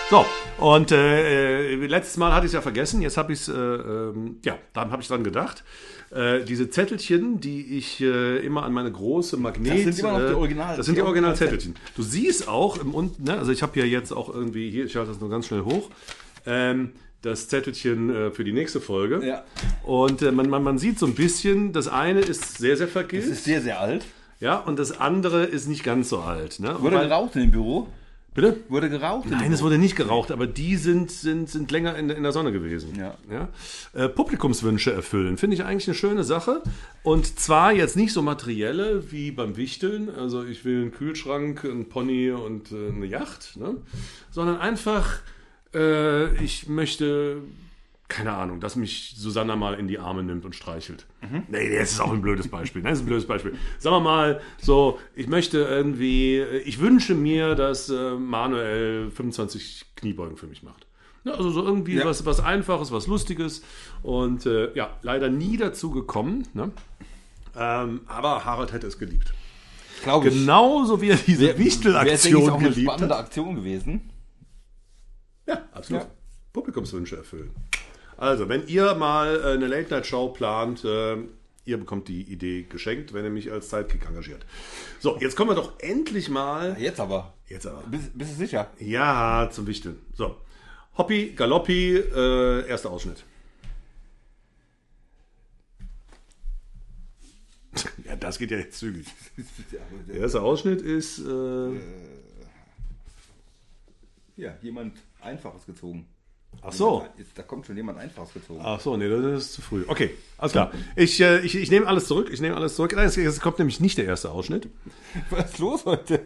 So, 0.09 0.25
und 0.57 0.91
äh, 0.91 1.73
äh, 1.73 1.85
letztes 1.85 2.17
Mal 2.17 2.33
hatte 2.33 2.47
ich 2.47 2.49
es 2.49 2.53
ja 2.53 2.61
vergessen, 2.61 3.01
jetzt 3.03 3.15
habe 3.17 3.31
ich 3.31 3.41
es, 3.41 3.47
äh, 3.47 3.53
ähm, 3.53 4.37
ja, 4.43 4.57
dann 4.73 4.91
habe 4.91 5.03
ich 5.03 5.07
dran 5.07 5.23
gedacht. 5.23 5.63
Äh, 6.09 6.43
diese 6.45 6.71
Zettelchen, 6.71 7.39
die 7.39 7.77
ich 7.77 8.01
äh, 8.01 8.37
immer 8.39 8.63
an 8.63 8.73
meine 8.73 8.91
große 8.91 9.37
Magnet... 9.37 9.85
Das 9.87 9.95
sind 9.95 9.99
immer 9.99 10.17
noch 10.19 10.25
die 10.25 10.31
äh, 10.33 10.35
Original- 10.35 10.77
Das 10.77 10.87
sind 10.87 10.95
die 10.95 11.01
die 11.01 11.05
Originalzettelchen. 11.05 11.75
Du 11.95 12.01
siehst 12.01 12.47
auch 12.47 12.81
im 12.81 12.95
unten, 12.95 13.23
ne, 13.23 13.37
also 13.37 13.51
ich 13.51 13.61
habe 13.61 13.79
ja 13.79 13.85
jetzt 13.85 14.11
auch 14.11 14.33
irgendwie, 14.33 14.71
hier, 14.71 14.85
ich 14.85 14.95
halte 14.95 15.11
das 15.11 15.19
nur 15.21 15.29
ganz 15.29 15.45
schnell 15.45 15.61
hoch, 15.61 15.91
ähm, 16.47 16.93
das 17.21 17.47
Zettelchen 17.47 18.09
äh, 18.09 18.31
für 18.31 18.43
die 18.43 18.53
nächste 18.53 18.81
Folge. 18.81 19.23
Ja. 19.23 19.43
Und 19.83 20.23
äh, 20.23 20.31
man, 20.31 20.49
man, 20.49 20.63
man 20.63 20.79
sieht 20.79 20.97
so 20.97 21.05
ein 21.05 21.13
bisschen, 21.13 21.71
das 21.71 21.87
eine 21.87 22.21
ist 22.21 22.57
sehr, 22.57 22.77
sehr 22.77 22.87
Das 22.87 22.93
vergilbt, 22.93 23.27
ist 23.27 23.43
sehr, 23.43 23.61
sehr 23.61 23.79
alt. 23.79 24.05
ja, 24.39 24.57
und 24.57 24.79
das 24.79 24.99
andere 24.99 25.43
ist 25.43 25.67
nicht 25.67 25.83
ganz 25.83 26.09
so 26.09 26.21
alt. 26.21 26.59
Ne? 26.59 26.75
Wurde 26.79 26.97
geraucht 26.97 27.35
in 27.35 27.41
dem 27.41 27.51
Büro? 27.51 27.87
Bitte? 28.33 28.57
Wurde 28.69 28.89
geraucht 28.89 29.27
Nein, 29.29 29.51
es 29.51 29.61
wurde 29.63 29.77
nicht 29.77 29.95
geraucht, 29.95 30.31
aber 30.31 30.45
die 30.47 30.75
sind, 30.77 31.09
sind, 31.11 31.49
sind 31.49 31.71
länger 31.71 31.95
in, 31.97 32.07
der- 32.07 32.15
in 32.17 32.23
der 32.23 32.31
Sonne 32.31 32.51
gewesen. 32.51 32.93
Ja. 32.95 33.17
Äh, 33.93 34.07
Publikumswünsche 34.07 34.91
erfüllen, 34.93 35.37
finde 35.37 35.55
ich 35.55 35.63
eigentlich 35.63 35.87
eine 35.87 35.95
schöne 35.95 36.23
Sache. 36.23 36.61
Und 37.03 37.39
zwar 37.39 37.73
jetzt 37.73 37.95
nicht 37.95 38.13
so 38.13 38.21
materielle 38.21 39.11
wie 39.11 39.31
beim 39.31 39.57
Wichteln, 39.57 40.09
also 40.09 40.43
ich 40.45 40.63
will 40.63 40.81
einen 40.83 40.91
Kühlschrank, 40.91 41.65
einen 41.65 41.89
Pony 41.89 42.31
und 42.31 42.71
äh, 42.71 42.89
eine 42.95 43.05
Yacht, 43.07 43.57
ne? 43.57 43.75
sondern 44.31 44.57
einfach, 44.57 45.19
äh, 45.73 46.35
ich 46.43 46.67
möchte, 46.69 47.41
keine 48.09 48.33
Ahnung, 48.33 48.59
dass 48.59 48.75
mich 48.75 49.13
Susanna 49.15 49.55
mal 49.55 49.75
in 49.75 49.87
die 49.87 49.99
Arme 49.99 50.23
nimmt 50.23 50.43
und 50.43 50.55
streichelt. 50.55 51.05
Nee, 51.47 51.77
das 51.77 51.91
ist 51.91 51.99
auch 52.01 52.11
ein 52.11 52.21
blödes 52.21 52.47
Beispiel. 52.47 52.81
Das 52.81 52.93
ist 52.97 53.03
ein 53.03 53.05
blödes 53.05 53.27
Beispiel. 53.27 53.55
Sagen 53.77 53.95
wir 53.95 53.99
mal, 54.01 54.41
so, 54.59 54.99
ich 55.15 55.27
möchte 55.27 55.59
irgendwie, 55.59 56.41
ich 56.41 56.79
wünsche 56.79 57.13
mir, 57.15 57.53
dass 57.55 57.87
äh, 57.89 58.15
Manuel 58.15 59.11
25 59.11 59.85
Kniebeugen 59.95 60.37
für 60.37 60.47
mich 60.47 60.63
macht. 60.63 60.87
Ja, 61.23 61.33
also 61.33 61.51
so 61.51 61.63
irgendwie 61.63 61.95
Ja. 61.95 62.05
was, 62.05 62.25
was 62.25 62.39
Einfaches, 62.39 62.91
was 62.91 63.05
Lustiges. 63.07 63.61
Und 64.01 64.45
äh, 64.47 64.73
ja, 64.73 64.89
leider 65.03 65.29
nie 65.29 65.57
dazu 65.57 65.91
gekommen. 65.91 66.47
Ne? 66.53 66.71
Ähm, 67.55 68.01
aber 68.07 68.43
Harald 68.43 68.73
hätte 68.73 68.87
es 68.87 68.97
geliebt. 68.97 69.33
Glaube 70.03 70.29
ich. 70.29 70.33
Genauso 70.33 70.99
wie 71.01 71.09
er 71.09 71.17
diese 71.17 71.41
Wäre, 71.41 71.53
denke 71.53 71.61
ich, 71.61 71.75
Wichtelaktion 71.75 72.49
auch 72.49 72.57
eine 72.57 72.69
geliebt 72.69 72.89
spannende 72.89 73.15
hat. 73.15 73.25
Aktion 73.25 73.55
gewesen. 73.55 74.09
Ja, 75.45 75.61
absolut. 75.73 76.03
Ja. 76.03 76.09
Publikumswünsche 76.53 77.17
erfüllen. 77.17 77.51
Also, 78.19 78.49
wenn 78.49 78.67
ihr 78.67 78.95
mal 78.95 79.39
äh, 79.39 79.53
eine 79.53 79.67
Late-Night-Show 79.67 80.29
plant, 80.29 80.83
äh, 80.83 81.15
ihr 81.63 81.77
bekommt 81.77 82.09
die 82.09 82.23
Idee 82.23 82.63
geschenkt, 82.63 83.13
wenn 83.13 83.23
ihr 83.23 83.29
mich 83.31 83.49
als 83.49 83.69
Sidekick 83.69 84.05
engagiert. 84.05 84.45
So, 84.99 85.17
jetzt 85.19 85.37
kommen 85.37 85.51
wir 85.51 85.55
doch 85.55 85.79
endlich 85.79 86.27
mal. 86.29 86.75
Jetzt 86.77 86.99
aber. 86.99 87.33
Jetzt 87.47 87.65
aber. 87.65 87.81
Bist, 87.87 88.17
bist 88.17 88.31
du 88.31 88.35
sicher? 88.35 88.69
Ja, 88.77 89.47
zum 89.49 89.67
Wichteln. 89.67 89.99
So. 90.15 90.35
Hoppi, 90.97 91.31
Galoppi, 91.33 91.95
äh, 91.95 92.67
erster 92.67 92.91
Ausschnitt. 92.91 93.23
Ja, 98.05 98.15
das 98.15 98.37
geht 98.39 98.51
ja 98.51 98.57
jetzt 98.57 98.79
zügig. 98.79 99.05
Der 100.07 100.15
erste 100.17 100.41
Ausschnitt 100.41 100.81
ist. 100.81 101.19
Äh, 101.19 101.79
Ja, 104.35 104.57
jemand 104.61 104.97
Einfaches 105.21 105.65
gezogen. 105.65 106.07
Ach 106.61 106.73
so. 106.73 107.05
Jetzt, 107.17 107.37
da 107.37 107.43
kommt 107.43 107.65
schon 107.65 107.75
jemand 107.75 107.97
Einfaches 107.97 108.33
gezogen. 108.33 108.61
Ach 108.63 108.79
so, 108.79 108.97
nee, 108.97 109.09
das 109.09 109.45
ist 109.45 109.53
zu 109.53 109.61
früh. 109.61 109.83
Okay, 109.87 110.11
alles 110.37 110.51
klar. 110.51 110.71
Ich, 110.95 111.19
äh, 111.21 111.39
ich, 111.41 111.55
ich 111.55 111.71
nehme 111.71 111.87
alles 111.87 112.07
zurück. 112.07 112.29
Ich 112.31 112.41
nehme 112.41 112.55
alles 112.55 112.75
zurück. 112.75 112.93
Nein, 112.95 113.07
es, 113.07 113.17
es 113.17 113.39
kommt 113.39 113.59
nämlich 113.59 113.79
nicht 113.79 113.97
der 113.97 114.05
erste 114.05 114.31
Ausschnitt. 114.31 114.67
Was 115.29 115.51
ist 115.51 115.59
los 115.59 115.85
heute? 115.85 116.21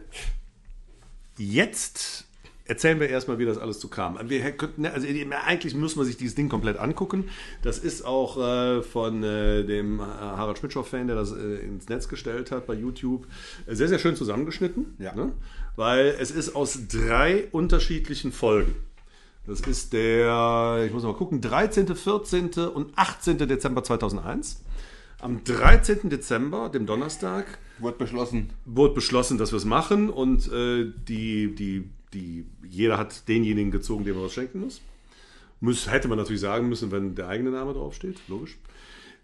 Jetzt 1.37 2.25
erzählen 2.65 2.99
wir 2.99 3.09
erstmal, 3.09 3.39
wie 3.39 3.45
das 3.45 3.57
alles 3.57 3.79
zu 3.79 3.87
kam. 3.87 4.17
Wir 4.29 4.51
könnten, 4.51 4.85
also 4.85 5.05
eigentlich 5.45 5.75
muss 5.75 5.95
man 5.95 6.05
sich 6.05 6.17
dieses 6.17 6.35
Ding 6.35 6.49
komplett 6.49 6.77
angucken. 6.77 7.25
Das 7.61 7.77
ist 7.77 8.05
auch 8.05 8.37
äh, 8.37 8.81
von 8.81 9.23
äh, 9.23 9.63
dem 9.65 10.01
Harald 10.01 10.59
Schmidtschau-Fan, 10.59 11.07
der 11.07 11.15
das 11.15 11.31
äh, 11.31 11.55
ins 11.57 11.89
Netz 11.89 12.07
gestellt 12.07 12.51
hat 12.51 12.65
bei 12.67 12.73
YouTube, 12.73 13.27
sehr, 13.67 13.87
sehr 13.87 13.99
schön 13.99 14.15
zusammengeschnitten. 14.15 14.95
Ja. 14.99 15.13
Ne? 15.13 15.33
Weil 15.75 16.15
es 16.19 16.31
ist 16.31 16.55
aus 16.55 16.87
drei 16.87 17.47
unterschiedlichen 17.51 18.31
Folgen. 18.31 18.75
Das 19.45 19.59
ist 19.61 19.91
der, 19.91 20.83
ich 20.85 20.93
muss 20.93 21.03
mal 21.03 21.13
gucken, 21.13 21.41
13., 21.41 21.93
14. 21.95 22.51
und 22.73 22.97
18. 22.97 23.37
Dezember 23.39 23.83
2001. 23.83 24.63
Am 25.19 25.43
13. 25.43 26.09
Dezember, 26.09 26.69
dem 26.69 26.85
Donnerstag, 26.85 27.57
Wurde 27.79 27.97
beschlossen. 27.97 28.49
wurde 28.65 28.93
beschlossen, 28.93 29.37
dass 29.37 29.51
wir 29.51 29.57
es 29.57 29.65
machen 29.65 30.09
und 30.09 30.51
äh, 30.51 30.91
die, 31.07 31.55
die, 31.55 31.89
die, 32.13 32.45
jeder 32.67 32.97
hat 32.97 33.27
denjenigen 33.27 33.71
gezogen, 33.71 34.05
dem 34.05 34.15
er 34.17 34.23
was 34.23 34.33
schenken 34.33 34.61
muss. 34.61 34.81
muss. 35.59 35.89
Hätte 35.91 36.07
man 36.07 36.17
natürlich 36.17 36.41
sagen 36.41 36.69
müssen, 36.69 36.91
wenn 36.91 37.15
der 37.15 37.27
eigene 37.27 37.51
Name 37.51 37.73
draufsteht, 37.73 38.19
logisch. 38.27 38.57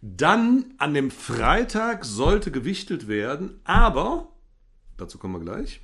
Dann 0.02 0.74
an 0.78 0.94
dem 0.94 1.12
Freitag 1.12 2.06
sollte 2.06 2.52
gewichtet 2.52 3.08
werden, 3.08 3.60
aber, 3.66 4.30
dazu 4.98 5.18
kommen 5.18 5.34
wir 5.36 5.52
gleich, 5.52 5.82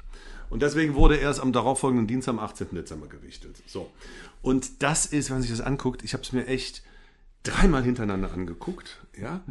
und 0.50 0.62
deswegen 0.62 0.96
wurde 0.96 1.16
erst 1.16 1.40
am 1.40 1.52
darauffolgenden 1.52 2.08
Dienstag, 2.08 2.34
am 2.34 2.40
18. 2.40 2.68
Dezember 2.72 3.08
gewichtet. 3.08 3.62
So. 3.66 3.90
Und 4.42 4.84
das 4.84 5.06
ist, 5.06 5.30
wenn 5.30 5.38
man 5.38 5.42
sich 5.42 5.52
das 5.52 5.62
anguckt, 5.62 6.04
ich 6.04 6.14
habe 6.14 6.24
es 6.24 6.32
mir 6.32 6.48
echt 6.48 6.84
dreimal 7.44 7.84
hintereinander 7.84 8.32
angeguckt, 8.32 9.00
ja. 9.20 9.42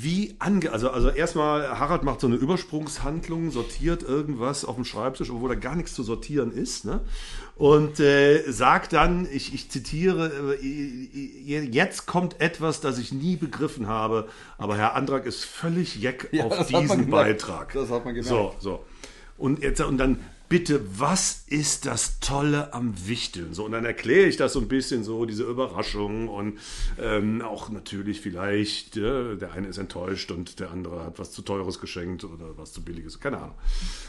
Wie 0.00 0.36
ange... 0.38 0.70
Also, 0.70 0.90
also 0.90 1.08
erstmal, 1.08 1.78
Harald 1.78 2.04
macht 2.04 2.20
so 2.20 2.28
eine 2.28 2.36
Übersprungshandlung, 2.36 3.50
sortiert 3.50 4.04
irgendwas 4.04 4.64
auf 4.64 4.76
dem 4.76 4.84
Schreibtisch, 4.84 5.30
obwohl 5.30 5.48
da 5.48 5.56
gar 5.56 5.74
nichts 5.74 5.94
zu 5.94 6.04
sortieren 6.04 6.52
ist. 6.52 6.84
Ne? 6.84 7.00
Und 7.56 7.98
äh, 7.98 8.48
sagt 8.52 8.92
dann, 8.92 9.26
ich, 9.32 9.52
ich 9.52 9.68
zitiere, 9.68 10.56
äh, 10.62 11.60
jetzt 11.64 12.06
kommt 12.06 12.40
etwas, 12.40 12.80
das 12.80 12.98
ich 12.98 13.12
nie 13.12 13.34
begriffen 13.34 13.88
habe, 13.88 14.28
aber 14.58 14.76
Herr 14.76 14.94
Andrak 14.94 15.26
ist 15.26 15.44
völlig 15.44 15.96
jeck 15.96 16.28
Ja, 16.30 16.44
auf 16.44 16.68
diesen. 16.68 17.10
Beitrag. 17.10 17.72
Das 17.72 17.90
hat 17.90 18.04
man 18.04 18.14
gemerkt. 18.14 18.28
So, 18.28 18.54
so. 18.60 18.84
Und, 19.40 19.62
jetzt, 19.62 19.80
und 19.80 19.96
dann, 19.98 20.18
bitte, 20.50 20.82
was 20.98 21.44
ist 21.46 21.86
das 21.86 22.18
Tolle 22.20 22.74
am 22.74 22.92
Wichteln? 23.06 23.54
So, 23.54 23.64
und 23.64 23.72
dann 23.72 23.86
erkläre 23.86 24.26
ich 24.26 24.36
das 24.36 24.52
so 24.52 24.60
ein 24.60 24.68
bisschen 24.68 25.02
so, 25.02 25.24
diese 25.24 25.44
Überraschung 25.44 26.28
und 26.28 26.58
ähm, 27.00 27.40
auch 27.40 27.70
natürlich 27.70 28.20
vielleicht, 28.20 28.96
äh, 28.98 29.36
der 29.36 29.52
eine 29.52 29.68
ist 29.68 29.78
enttäuscht 29.78 30.30
und 30.30 30.58
der 30.60 30.72
andere 30.72 31.06
hat 31.06 31.18
was 31.18 31.30
zu 31.30 31.40
Teures 31.42 31.80
geschenkt 31.80 32.24
oder 32.24 32.58
was 32.58 32.72
zu 32.72 32.82
Billiges, 32.82 33.20
keine 33.20 33.38
Ahnung. 33.38 33.54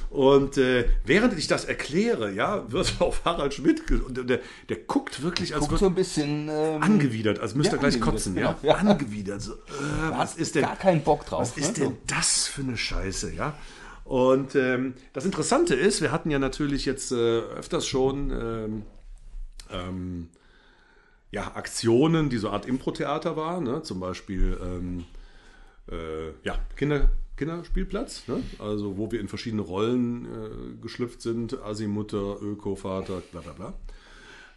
Und 0.10 0.58
äh, 0.58 0.90
während 1.06 1.38
ich 1.38 1.48
das 1.48 1.64
erkläre, 1.64 2.34
ja, 2.34 2.70
wird 2.70 2.96
auf 3.00 3.24
Harald 3.24 3.54
Schmidt, 3.54 3.90
und 3.90 4.28
der, 4.30 4.40
der 4.68 4.78
guckt 4.78 5.22
wirklich, 5.22 5.56
als 5.56 5.68
Guckt 5.68 5.80
so 5.80 5.86
ein 5.86 5.96
bisschen. 5.96 6.50
Ähm, 6.50 6.82
angewidert, 6.82 7.40
als 7.40 7.56
müsste 7.56 7.76
Ja, 7.76 7.82
er 7.84 7.90
gleich 7.90 8.02
kotzen, 8.02 8.36
genau. 8.36 8.56
ja? 8.64 8.70
Ja. 8.70 8.76
Angewidert. 8.76 9.44
So, 9.44 9.54
äh, 9.54 9.58
was 10.10 10.36
ist 10.36 10.56
denn 10.56 10.64
gar 10.64 10.76
keinen 10.76 11.04
Bock 11.04 11.26
drauf, 11.26 11.42
Was 11.42 11.56
ist 11.56 11.78
ne? 11.78 11.86
denn 11.86 11.98
das 12.08 12.48
für 12.48 12.64
eine 12.64 12.76
Scheiße, 12.76 13.34
ja? 13.34 13.56
Und 14.12 14.56
ähm, 14.56 14.96
das 15.14 15.24
Interessante 15.24 15.74
ist, 15.74 16.02
wir 16.02 16.12
hatten 16.12 16.32
ja 16.32 16.38
natürlich 16.38 16.84
jetzt 16.84 17.14
äh, 17.14 17.16
öfters 17.16 17.88
schon 17.88 18.30
ähm, 18.30 18.84
ähm, 19.72 20.28
ja, 21.32 21.56
Aktionen, 21.56 22.30
die 22.30 22.38
so 22.38 22.48
eine 22.48 22.56
Art 22.58 22.66
Impro-Theater 22.66 23.38
waren, 23.38 23.64
ne? 23.64 23.84
zum 23.84 24.02
Beispiel 24.02 24.58
ähm, 24.62 25.06
äh, 25.90 26.32
ja, 26.44 26.60
Kinder, 26.76 27.10
Kinderspielplatz, 27.38 28.28
ne? 28.28 28.44
also 28.60 28.98
wo 28.98 29.10
wir 29.14 29.22
in 29.22 29.30
verschiedene 29.30 29.62
Rollen 29.62 30.26
äh, 30.26 30.82
geschlüpft 30.82 31.22
sind, 31.22 31.62
Asi-Mutter, 31.62 32.42
Öko-Vater, 32.42 33.22
bla 33.32 33.40
bla 33.40 33.54
bla. 33.54 33.74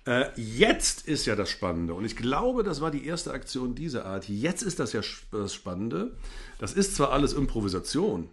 Äh, 0.05 0.31
jetzt 0.35 1.07
ist 1.07 1.27
ja 1.27 1.37
das 1.37 1.49
Spannende 1.49 1.95
und 1.95 2.05
ich 2.05 2.17
glaube, 2.17 2.65
das 2.65 2.81
war 2.81 2.91
die 2.91 3.07
erste 3.07 3.31
Aktion 3.33 3.77
dieser 3.77 4.05
Art. 4.05 4.29
Jetzt 4.29 4.63
ist 4.63 4.81
das 4.81 4.93
ja 4.93 4.99
sch- 5.01 5.23
das 5.31 5.55
Spannende. 5.55 6.11
Das 6.59 6.73
ist 6.73 6.97
zwar 6.97 7.13
alles 7.13 7.35
Improvisation, 7.35 8.29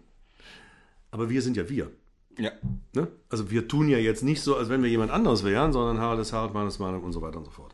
aber 1.11 1.29
wir 1.29 1.41
sind 1.41 1.57
ja 1.57 1.69
wir. 1.69 1.91
Ja. 2.37 2.51
Ne? 2.93 3.07
Also 3.29 3.51
wir 3.51 3.67
tun 3.67 3.89
ja 3.89 3.97
jetzt 3.97 4.23
nicht 4.23 4.41
so, 4.41 4.55
als 4.55 4.69
wenn 4.69 4.81
wir 4.81 4.89
jemand 4.89 5.11
anderes 5.11 5.43
wären, 5.43 5.73
sondern 5.73 5.99
Harald 5.99 6.21
ist 6.21 6.33
Harald, 6.33 6.53
Mann 6.53 6.67
ist 6.67 6.79
Mann 6.79 6.95
und 6.95 7.11
so 7.11 7.21
weiter 7.21 7.37
und 7.37 7.45
so 7.45 7.51
fort. 7.51 7.73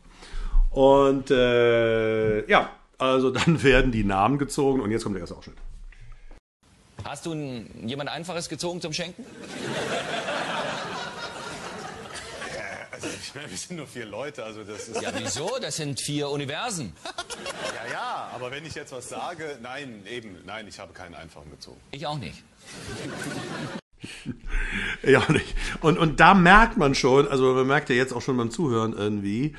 Und 0.72 1.32
äh, 1.32 2.48
ja, 2.50 2.72
also 2.98 3.32
dann 3.32 3.64
werden 3.64 3.92
die 3.92 4.04
Namen 4.04 4.38
gezogen 4.38 4.82
und 4.82 4.92
jetzt 4.92 5.04
kommt 5.04 5.16
der 5.16 5.22
erste 5.22 5.38
Ausschnitt. 5.38 5.58
Hast 7.04 7.26
du 7.26 7.34
jemand 7.86 8.10
Einfaches 8.10 8.50
gezogen 8.50 8.82
zum 8.82 8.92
Schenken? 8.92 9.24
Ich 13.46 13.52
wir 13.52 13.58
sind 13.58 13.78
nur 13.78 13.88
vier 13.88 14.06
Leute, 14.06 14.44
also 14.44 14.64
das 14.64 14.88
ist. 14.90 15.02
Ja, 15.02 15.12
wieso? 15.16 15.58
Das 15.62 15.76
sind 15.76 16.00
vier 16.00 16.30
Universen. 16.30 16.94
Ja, 17.04 17.92
ja, 17.92 18.32
aber 18.34 18.52
wenn 18.52 18.66
ich 18.66 18.76
jetzt 18.76 18.92
was 18.92 19.10
sage, 19.10 19.58
nein, 19.62 20.04
eben, 20.08 20.38
nein, 20.46 20.68
ich 20.68 20.80
habe 20.80 20.94
keinen 20.94 21.16
einfachen 21.16 21.50
gezogen. 21.52 21.80
Ich 21.92 22.06
auch 22.06 22.18
nicht. 22.18 22.44
Ja, 25.04 25.24
nicht. 25.32 25.56
Und, 25.82 25.98
und 25.98 26.20
da 26.20 26.34
merkt 26.34 26.78
man 26.78 26.94
schon, 26.94 27.28
also 27.28 27.54
man 27.54 27.66
merkt 27.66 27.90
ja 27.90 27.96
jetzt 27.96 28.14
auch 28.14 28.22
schon 28.22 28.38
beim 28.38 28.52
Zuhören 28.52 28.94
irgendwie, 28.94 29.56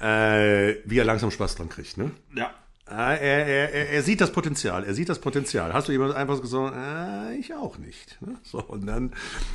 äh, 0.00 0.76
wie 0.84 0.98
er 0.98 1.04
langsam 1.04 1.30
Spaß 1.30 1.56
dran 1.56 1.68
kriegt. 1.68 1.96
Ne? 1.96 2.12
Ja. 2.34 2.52
Ah, 2.86 3.14
Er, 3.14 3.46
er, 3.46 3.72
er, 3.72 3.90
er 3.90 4.02
sieht 4.02 4.20
das 4.20 4.30
Potenzial, 4.30 4.84
er 4.84 4.92
sieht 4.92 5.08
das 5.08 5.18
Potenzial. 5.18 5.72
Hast 5.72 5.88
du 5.88 5.92
jemand 5.92 6.14
einfach 6.14 6.40
gesagt, 6.42 6.74
äh, 6.76 7.34
ich 7.36 7.54
auch 7.54 7.78
nicht. 7.78 8.20
Ne? 8.20 8.34
So, 8.42 8.62
und 8.62 8.86
dann 8.86 9.12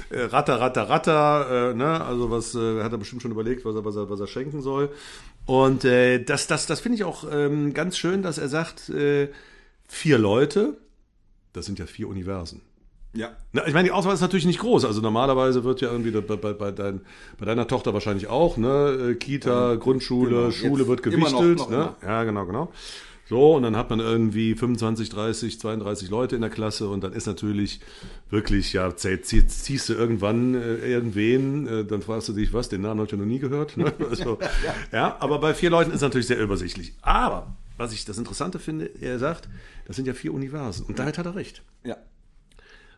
äh, 0.09 0.21
ratter, 0.21 0.59
ratter, 0.59 0.89
ratter, 0.89 1.71
äh, 1.71 1.73
ne? 1.75 2.03
also 2.03 2.31
was 2.31 2.55
äh, 2.55 2.81
hat 2.81 2.91
er 2.91 2.97
bestimmt 2.97 3.21
schon 3.21 3.31
überlegt, 3.31 3.65
was 3.65 3.75
er, 3.75 3.85
was 3.85 3.95
er, 3.95 4.09
was 4.09 4.19
er 4.19 4.25
schenken 4.27 4.61
soll. 4.63 4.89
Und 5.45 5.85
äh, 5.85 6.23
das, 6.23 6.47
das, 6.47 6.65
das 6.65 6.79
finde 6.79 6.95
ich 6.95 7.03
auch 7.03 7.23
ähm, 7.31 7.73
ganz 7.75 7.97
schön, 7.99 8.23
dass 8.23 8.39
er 8.39 8.49
sagt, 8.49 8.89
äh, 8.89 9.29
vier 9.87 10.17
Leute, 10.17 10.77
das 11.53 11.67
sind 11.67 11.77
ja 11.77 11.85
vier 11.85 12.07
Universen. 12.07 12.61
Ja. 13.13 13.31
Na, 13.53 13.67
ich 13.67 13.73
meine, 13.73 13.87
die 13.87 13.91
Auswahl 13.91 14.13
ist 14.13 14.21
natürlich 14.21 14.45
nicht 14.45 14.59
groß. 14.59 14.85
Also 14.85 15.01
normalerweise 15.01 15.63
wird 15.63 15.81
ja 15.81 15.91
irgendwie 15.91 16.11
bei, 16.11 16.35
bei, 16.35 16.53
bei, 16.53 16.71
dein, 16.71 17.01
bei 17.39 17.45
deiner 17.45 17.67
Tochter 17.67 17.93
wahrscheinlich 17.93 18.27
auch, 18.27 18.57
ne? 18.57 19.11
Äh, 19.11 19.15
Kita, 19.15 19.75
Grundschule, 19.75 20.29
genau. 20.29 20.51
Schule 20.51 20.79
Jetzt 20.83 20.87
wird 20.87 21.05
immer 21.07 21.29
noch, 21.29 21.41
gewichtelt. 21.41 21.57
noch 21.59 21.69
ne? 21.69 21.75
immer. 21.75 21.95
Ja, 22.11 22.23
genau, 22.23 22.45
genau. 22.45 22.71
So, 23.29 23.57
und 23.57 23.61
dann 23.61 23.77
hat 23.77 23.91
man 23.91 23.99
irgendwie 23.99 24.55
25, 24.55 25.09
30, 25.09 25.59
32 25.59 26.09
Leute 26.09 26.35
in 26.35 26.41
der 26.41 26.49
Klasse 26.49 26.89
und 26.89 27.03
dann 27.03 27.13
ist 27.13 27.27
natürlich 27.27 27.79
wirklich, 28.31 28.73
ja, 28.73 28.95
ziehst 28.95 29.87
du 29.87 29.93
irgendwann 29.93 30.55
äh, 30.55 30.77
irgendwen, 30.77 31.67
äh, 31.67 31.85
dann 31.85 32.01
fragst 32.01 32.29
du 32.29 32.33
dich, 32.33 32.53
was, 32.53 32.69
den 32.69 32.81
Namen 32.81 32.99
habe 32.99 33.05
ich 33.05 33.11
ja 33.11 33.19
noch 33.19 33.25
nie 33.25 33.37
gehört. 33.37 33.77
Ne? 33.77 33.93
Also, 34.09 34.39
ja, 34.91 35.15
aber 35.19 35.37
bei 35.39 35.53
vier 35.53 35.69
Leuten 35.69 35.91
ist 35.91 35.97
es 35.97 36.01
natürlich 36.01 36.25
sehr 36.25 36.39
übersichtlich. 36.39 36.95
Aber, 37.03 37.55
was 37.77 37.93
ich 37.93 38.03
das 38.03 38.17
Interessante 38.17 38.57
finde, 38.57 38.89
er 38.99 39.19
sagt, 39.19 39.47
das 39.85 39.95
sind 39.95 40.07
ja 40.07 40.15
vier 40.15 40.33
Universen. 40.33 40.87
Und 40.87 40.97
damit 40.97 41.19
hat 41.19 41.27
er 41.27 41.35
recht. 41.35 41.61
Ja. 41.83 41.97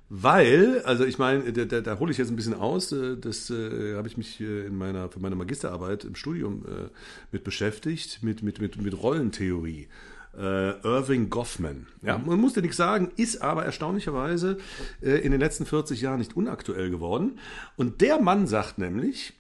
Weil, 0.08 0.82
also 0.84 1.04
ich 1.04 1.18
meine, 1.18 1.52
da, 1.52 1.66
da, 1.66 1.82
da 1.82 2.00
hole 2.00 2.12
ich 2.12 2.18
jetzt 2.18 2.30
ein 2.30 2.38
bisschen 2.38 2.54
aus, 2.54 2.94
äh, 2.94 3.18
das 3.18 3.50
äh, 3.50 3.96
habe 3.96 4.08
ich 4.08 4.16
mich 4.16 4.40
äh, 4.40 4.66
in 4.68 4.78
meiner, 4.78 5.10
für 5.10 5.20
meine 5.20 5.36
Magisterarbeit 5.36 6.06
im 6.06 6.16
Studium 6.16 6.64
äh, 6.66 6.90
mit 7.34 7.44
beschäftigt, 7.44 8.20
mit, 8.22 8.44
mit, 8.44 8.62
mit, 8.62 8.82
mit 8.82 9.02
Rollentheorie. 9.02 9.90
Äh, 10.38 10.80
Irving 10.88 11.30
Goffman. 11.30 11.88
Ja, 12.02 12.18
man 12.18 12.40
muss 12.40 12.54
dir 12.54 12.62
nichts 12.62 12.78
sagen, 12.78 13.12
ist 13.18 13.42
aber 13.42 13.66
erstaunlicherweise 13.66 14.58
äh, 15.02 15.18
in 15.20 15.32
den 15.32 15.42
letzten 15.42 15.66
40 15.66 16.00
Jahren 16.02 16.20
nicht 16.20 16.38
unaktuell 16.38 16.90
geworden. 16.90 17.40
Und 17.76 18.00
der 18.02 18.20
Mann 18.22 18.48
sagt 18.48 18.78
nämlich, 18.78 19.34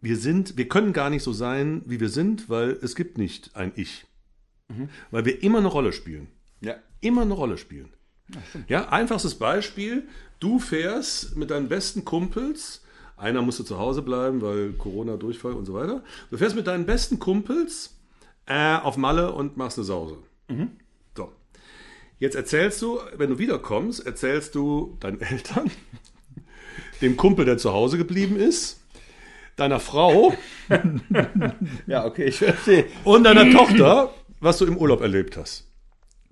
wir 0.00 0.16
sind, 0.16 0.56
wir 0.56 0.68
können 0.68 0.92
gar 0.94 1.10
nicht 1.10 1.22
so 1.22 1.32
sein, 1.32 1.82
wie 1.84 2.00
wir 2.00 2.08
sind, 2.08 2.48
weil 2.48 2.70
es 2.82 2.96
gibt 2.96 3.18
nicht 3.18 3.54
ein 3.56 3.72
Ich. 3.76 4.06
Weil 5.10 5.24
wir 5.24 5.42
immer 5.42 5.58
eine 5.58 5.66
Rolle 5.66 5.92
spielen 5.92 6.28
Ja. 6.60 6.76
immer 7.00 7.22
eine 7.22 7.34
Rolle 7.34 7.58
spielen. 7.58 7.88
Ja, 8.68 8.88
einfachstes 8.90 9.34
Beispiel. 9.34 10.06
Du 10.38 10.60
fährst 10.60 11.36
mit 11.36 11.50
deinen 11.50 11.68
besten 11.68 12.04
Kumpels. 12.04 12.82
Einer 13.16 13.42
musste 13.42 13.64
zu 13.64 13.78
Hause 13.78 14.00
bleiben, 14.02 14.40
weil 14.40 14.72
Corona, 14.74 15.16
Durchfall 15.16 15.52
und 15.54 15.66
so 15.66 15.74
weiter. 15.74 16.04
Du 16.30 16.38
fährst 16.38 16.54
mit 16.54 16.68
deinen 16.68 16.86
besten 16.86 17.18
Kumpels 17.18 17.99
äh, 18.50 18.76
auf 18.76 18.96
Malle 18.96 19.32
und 19.32 19.56
machst 19.56 19.78
eine 19.78 19.84
Sause. 19.84 20.18
So. 21.16 21.32
Jetzt 22.18 22.34
erzählst 22.34 22.82
du, 22.82 22.98
wenn 23.16 23.30
du 23.30 23.38
wiederkommst, 23.38 24.04
erzählst 24.04 24.54
du 24.56 24.96
deinen 25.00 25.20
Eltern, 25.20 25.70
dem 27.00 27.16
Kumpel, 27.16 27.44
der 27.44 27.58
zu 27.58 27.72
Hause 27.72 27.96
geblieben 27.96 28.36
ist, 28.36 28.80
deiner 29.56 29.78
Frau 29.80 30.34
Ja, 31.86 32.04
okay, 32.04 32.24
ich 32.24 32.38
verstehe. 32.38 32.86
und 33.04 33.24
deiner 33.24 33.50
Tochter, 33.50 34.12
was 34.40 34.58
du 34.58 34.66
im 34.66 34.76
Urlaub 34.76 35.00
erlebt 35.00 35.36
hast. 35.36 35.66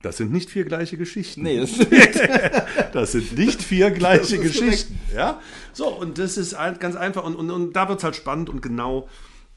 Das 0.02 0.16
sind 0.16 0.32
nicht 0.32 0.50
vier 0.50 0.64
gleiche 0.64 0.96
Geschichten. 0.96 1.42
Nee, 1.42 1.58
das 1.58 1.72
Das 2.92 3.12
sind 3.12 3.37
nicht 3.37 3.62
vier 3.62 3.90
gleiche 3.90 4.38
Geschichten. 4.38 4.98
Ja? 5.14 5.40
So, 5.72 5.88
und 5.88 6.18
das 6.18 6.37
ist 6.37 6.56
ganz 6.78 6.94
einfach. 6.94 7.25
Und, 7.25 7.34
und, 7.34 7.50
und 7.50 7.72
da 7.75 7.88
wird 7.88 7.98
es 7.98 8.04
halt 8.04 8.14
spannend 8.14 8.48
und 8.48 8.62
genau 8.62 9.08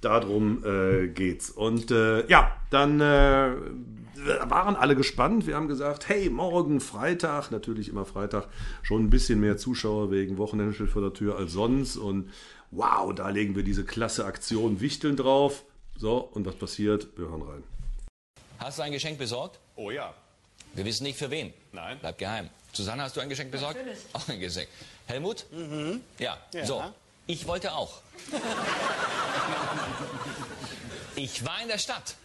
darum 0.01 0.63
äh, 0.65 1.07
geht's. 1.07 1.49
Und 1.49 1.91
äh, 1.91 2.27
ja, 2.27 2.55
dann 2.69 2.99
äh, 2.99 3.53
waren 4.45 4.75
alle 4.75 4.95
gespannt. 4.95 5.47
Wir 5.47 5.55
haben 5.55 5.67
gesagt, 5.67 6.09
hey, 6.09 6.29
morgen 6.29 6.79
Freitag, 6.79 7.51
natürlich 7.51 7.89
immer 7.89 8.05
Freitag, 8.05 8.47
schon 8.81 9.03
ein 9.03 9.09
bisschen 9.09 9.39
mehr 9.39 9.57
Zuschauer 9.57 10.11
wegen 10.11 10.37
Wochenendschild 10.37 10.89
vor 10.89 11.01
der 11.01 11.13
Tür 11.13 11.37
als 11.37 11.53
sonst. 11.53 11.97
Und 11.97 12.29
wow, 12.71 13.13
da 13.13 13.29
legen 13.29 13.55
wir 13.55 13.63
diese 13.63 13.83
klasse 13.85 14.25
Aktion 14.25 14.81
Wichteln 14.81 15.15
drauf. 15.15 15.63
So, 15.97 16.17
und 16.17 16.45
was 16.45 16.55
passiert? 16.55 17.07
Wir 17.15 17.29
hören 17.29 17.43
rein. 17.43 17.63
Hast 18.59 18.79
du 18.79 18.83
ein 18.83 18.91
Geschenk 18.91 19.17
besorgt? 19.17 19.59
Oh 19.75 19.91
ja. 19.91 20.13
Wir 20.73 20.85
wissen 20.85 21.03
nicht 21.03 21.17
für 21.17 21.29
wen. 21.29 21.53
Nein. 21.73 21.99
Bleibt 21.99 22.19
geheim. 22.19 22.49
Susanne, 22.73 23.03
hast 23.03 23.17
du 23.17 23.21
ein 23.21 23.29
Geschenk 23.29 23.51
besorgt? 23.51 23.75
Natürlich. 23.75 23.99
Auch 24.13 24.27
ein 24.29 24.39
Geschenk. 24.39 24.69
Helmut? 25.05 25.45
Mhm. 25.51 26.01
Ja. 26.19 26.37
Ja. 26.53 26.65
So. 26.65 26.81
Ich 27.31 27.47
wollte 27.47 27.71
auch. 27.71 28.01
ich 31.15 31.45
war 31.45 31.61
in 31.61 31.69
der 31.69 31.77
Stadt. 31.77 32.15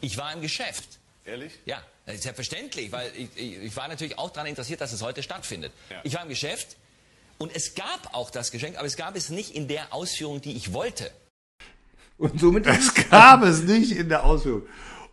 Ich 0.00 0.16
war 0.16 0.32
im 0.32 0.40
Geschäft. 0.40 0.98
Ehrlich? 1.26 1.52
Ja, 1.66 1.82
das 2.06 2.14
ist 2.16 2.22
selbstverständlich, 2.22 2.90
weil 2.90 3.12
ich, 3.14 3.28
ich, 3.36 3.58
ich 3.64 3.76
war 3.76 3.86
natürlich 3.86 4.18
auch 4.18 4.30
daran 4.30 4.46
interessiert, 4.46 4.80
dass 4.80 4.94
es 4.94 5.02
heute 5.02 5.22
stattfindet. 5.22 5.72
Ja. 5.90 6.00
Ich 6.04 6.14
war 6.14 6.22
im 6.22 6.30
Geschäft 6.30 6.78
und 7.36 7.54
es 7.54 7.74
gab 7.74 8.14
auch 8.14 8.30
das 8.30 8.50
Geschenk, 8.50 8.78
aber 8.78 8.86
es 8.86 8.96
gab 8.96 9.14
es 9.14 9.28
nicht 9.28 9.54
in 9.54 9.68
der 9.68 9.92
Ausführung, 9.92 10.40
die 10.40 10.56
ich 10.56 10.72
wollte. 10.72 11.10
Und 12.16 12.40
somit 12.40 12.66
Es 12.66 12.94
gab 12.94 13.42
es 13.44 13.62
nicht 13.62 13.92
in 13.92 14.08
der 14.08 14.24
Ausführung. 14.24 14.62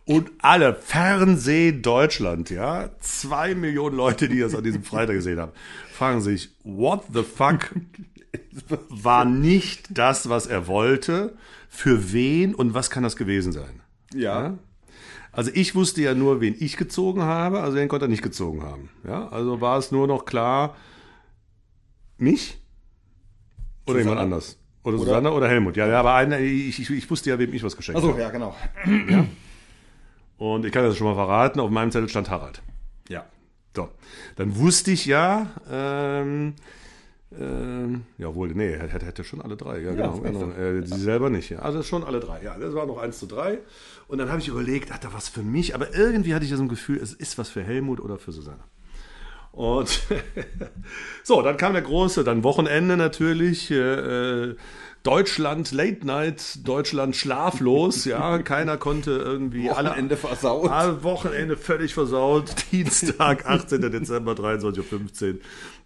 Und 0.06 0.30
alle, 0.38 0.74
Fernseh 0.74 1.72
Deutschland, 1.72 2.48
ja, 2.48 2.88
zwei 3.00 3.54
Millionen 3.54 3.94
Leute, 3.94 4.30
die 4.30 4.40
das 4.40 4.54
an 4.54 4.64
diesem 4.64 4.84
Freitag 4.84 5.16
gesehen 5.16 5.38
haben, 5.38 5.52
fragen 5.92 6.22
sich, 6.22 6.48
what 6.64 7.04
the 7.12 7.22
fuck 7.22 7.70
war 8.88 9.24
nicht 9.24 9.86
das, 9.90 10.28
was 10.28 10.46
er 10.46 10.66
wollte, 10.66 11.36
für 11.68 12.12
wen 12.12 12.54
und 12.54 12.74
was 12.74 12.90
kann 12.90 13.02
das 13.02 13.16
gewesen 13.16 13.52
sein? 13.52 13.80
ja. 14.14 14.58
Also 15.34 15.50
ich 15.54 15.74
wusste 15.74 16.02
ja 16.02 16.12
nur, 16.12 16.42
wen 16.42 16.54
ich 16.58 16.76
gezogen 16.76 17.22
habe, 17.22 17.60
also 17.62 17.78
wen 17.78 17.88
konnte 17.88 18.04
er 18.04 18.08
nicht 18.10 18.22
gezogen 18.22 18.62
haben. 18.62 18.90
Ja, 19.02 19.28
also 19.28 19.62
war 19.62 19.78
es 19.78 19.90
nur 19.90 20.06
noch 20.06 20.26
klar, 20.26 20.76
mich 22.18 22.58
oder 23.86 24.00
jemand 24.00 24.20
anders. 24.20 24.58
Oder, 24.84 24.98
Susanne 24.98 25.32
oder 25.32 25.48
Helmut. 25.48 25.76
Ja, 25.76 25.86
ja, 25.86 26.00
aber 26.00 26.14
einer, 26.14 26.38
ich, 26.38 26.78
ich, 26.80 26.90
ich 26.90 27.10
wusste 27.10 27.30
ja, 27.30 27.38
wem 27.38 27.52
ich 27.54 27.62
was 27.62 27.76
geschenkt 27.76 27.98
Achso, 27.98 28.10
habe. 28.10 28.20
ja, 28.20 28.30
genau. 28.30 28.54
Und 30.36 30.66
ich 30.66 30.72
kann 30.72 30.84
das 30.84 30.96
schon 30.96 31.06
mal 31.06 31.14
verraten, 31.14 31.60
auf 31.60 31.70
meinem 31.70 31.90
Zettel 31.92 32.08
stand 32.08 32.28
Harald. 32.28 32.62
Ja. 33.08 33.24
So, 33.74 33.88
dann 34.36 34.56
wusste 34.56 34.90
ich 34.90 35.06
ja, 35.06 35.46
ähm, 35.70 36.54
ähm, 37.38 38.02
ja 38.18 38.34
wohl, 38.34 38.48
nee, 38.54 38.72
er 38.72 38.88
hätte, 38.88 39.06
hätte 39.06 39.24
schon 39.24 39.40
alle 39.40 39.56
drei, 39.56 39.80
ja, 39.80 39.92
genau, 39.92 40.18
das 40.18 40.22
genau. 40.22 40.50
Äh, 40.50 40.86
sie 40.86 41.00
selber 41.00 41.30
nicht, 41.30 41.50
ja. 41.50 41.60
Also 41.60 41.82
schon 41.82 42.04
alle 42.04 42.20
drei, 42.20 42.42
ja, 42.42 42.56
das 42.58 42.74
war 42.74 42.86
noch 42.86 42.98
eins 42.98 43.18
zu 43.18 43.26
drei. 43.26 43.58
Und 44.08 44.18
dann 44.18 44.28
habe 44.28 44.40
ich 44.40 44.48
überlegt, 44.48 44.90
ach, 44.92 44.98
da 44.98 45.12
was 45.12 45.28
für 45.28 45.42
mich, 45.42 45.74
aber 45.74 45.94
irgendwie 45.94 46.34
hatte 46.34 46.44
ich 46.44 46.50
das 46.50 46.60
im 46.60 46.68
Gefühl, 46.68 46.98
es 46.98 47.12
ist 47.12 47.38
was 47.38 47.48
für 47.48 47.62
Helmut 47.62 48.00
oder 48.00 48.18
für 48.18 48.32
Susanne. 48.32 48.64
Und 49.52 50.00
so, 51.22 51.42
dann 51.42 51.56
kam 51.56 51.74
der 51.74 51.82
große, 51.82 52.24
dann 52.24 52.42
Wochenende 52.42 52.96
natürlich, 52.96 53.70
äh, 53.70 54.50
äh, 54.50 54.56
Deutschland 55.02 55.72
Late 55.72 56.06
Night, 56.06 56.66
Deutschland 56.66 57.16
schlaflos, 57.16 58.04
ja, 58.04 58.38
keiner 58.42 58.76
konnte 58.76 59.10
irgendwie 59.10 59.68
Wochenende 59.68 60.16
versaut. 60.16 60.70
alle 60.70 61.02
Wochenende 61.02 61.56
völlig 61.56 61.92
versaut. 61.92 62.54
Dienstag, 62.72 63.46
18. 63.46 63.80
Dezember, 63.90 64.32
23.15 64.32 65.34
Uhr. 65.34 65.38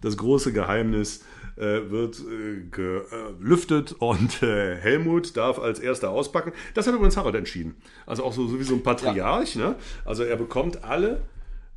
Das 0.02 0.16
große 0.16 0.52
Geheimnis 0.52 1.24
äh, 1.56 1.90
wird 1.90 2.18
äh, 2.20 2.62
gelüftet 2.70 3.92
und 3.98 4.42
äh, 4.42 4.76
Helmut 4.76 5.36
darf 5.36 5.58
als 5.58 5.78
erster 5.78 6.10
auspacken. 6.10 6.52
Das 6.74 6.86
hat 6.86 6.94
übrigens 6.94 7.16
Harald 7.16 7.34
entschieden. 7.34 7.76
Also 8.06 8.24
auch 8.24 8.32
so, 8.32 8.46
so 8.46 8.58
wie 8.58 8.64
so 8.64 8.74
ein 8.74 8.82
Patriarch. 8.82 9.56
Ne? 9.56 9.76
Also 10.04 10.22
er 10.22 10.36
bekommt 10.36 10.84
alle 10.84 11.22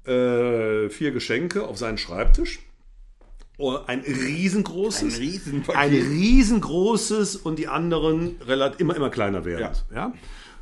äh, 0.05 0.89
vier 0.89 1.11
Geschenke 1.11 1.65
auf 1.67 1.77
seinen 1.77 1.97
Schreibtisch. 1.97 2.59
Oh, 3.57 3.77
ein 3.87 3.99
riesengroßes, 3.99 5.15
Ein 5.15 5.21
Riesenpaket. 5.21 5.75
ein 5.81 5.91
riesengroßes 5.93 7.35
und 7.35 7.59
die 7.59 7.67
anderen 7.67 8.37
immer 8.77 8.95
immer 8.95 9.09
kleiner 9.09 9.43
werden. 9.43 9.75
Ja. 9.93 10.13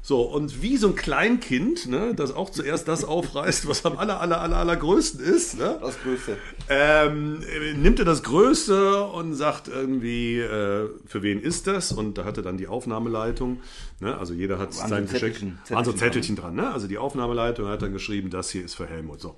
So 0.08 0.22
und 0.22 0.62
wie 0.62 0.78
so 0.78 0.88
ein 0.88 0.96
Kleinkind, 0.96 1.88
ne, 1.88 2.14
das 2.16 2.34
auch 2.34 2.50
zuerst 2.50 2.88
das 2.88 3.04
aufreißt, 3.04 3.68
was 3.68 3.86
am 3.86 3.98
aller 3.98 4.22
aller 4.22 4.40
aller 4.40 4.56
allergrößten 4.56 5.20
ist, 5.20 5.60
ne, 5.60 5.78
Das 5.82 6.02
Größte. 6.02 6.38
ähm, 6.70 7.42
äh, 7.42 7.74
nimmt 7.74 8.00
er 8.00 8.06
das 8.06 8.24
Größte 8.24 9.04
und 9.04 9.34
sagt 9.34 9.68
irgendwie, 9.68 10.40
äh, 10.40 10.88
für 11.06 11.24
wen 11.24 11.42
ist 11.42 11.68
das? 11.68 11.92
Und 11.92 12.18
da 12.18 12.24
hatte 12.24 12.42
dann 12.42 12.56
die 12.56 12.68
Aufnahmeleitung, 12.68 13.60
ne? 14.00 14.18
also 14.18 14.34
jeder 14.34 14.60
hat 14.60 14.78
Waren 14.78 14.88
sein 14.88 15.08
Geschenk, 15.10 15.42
waren 15.72 15.84
so 15.84 15.92
Zettelchen 15.92 15.98
Zettelchen 15.98 16.36
dran. 16.38 16.56
Ne? 16.56 16.72
Also 16.72 16.88
die 16.88 16.98
Aufnahmeleitung 16.98 17.68
hat 17.68 17.82
dann 17.82 17.92
geschrieben, 17.92 18.30
das 18.30 18.50
hier 18.50 18.64
ist 18.64 18.76
für 18.76 18.88
Helmut. 18.88 19.20
So. 19.20 19.36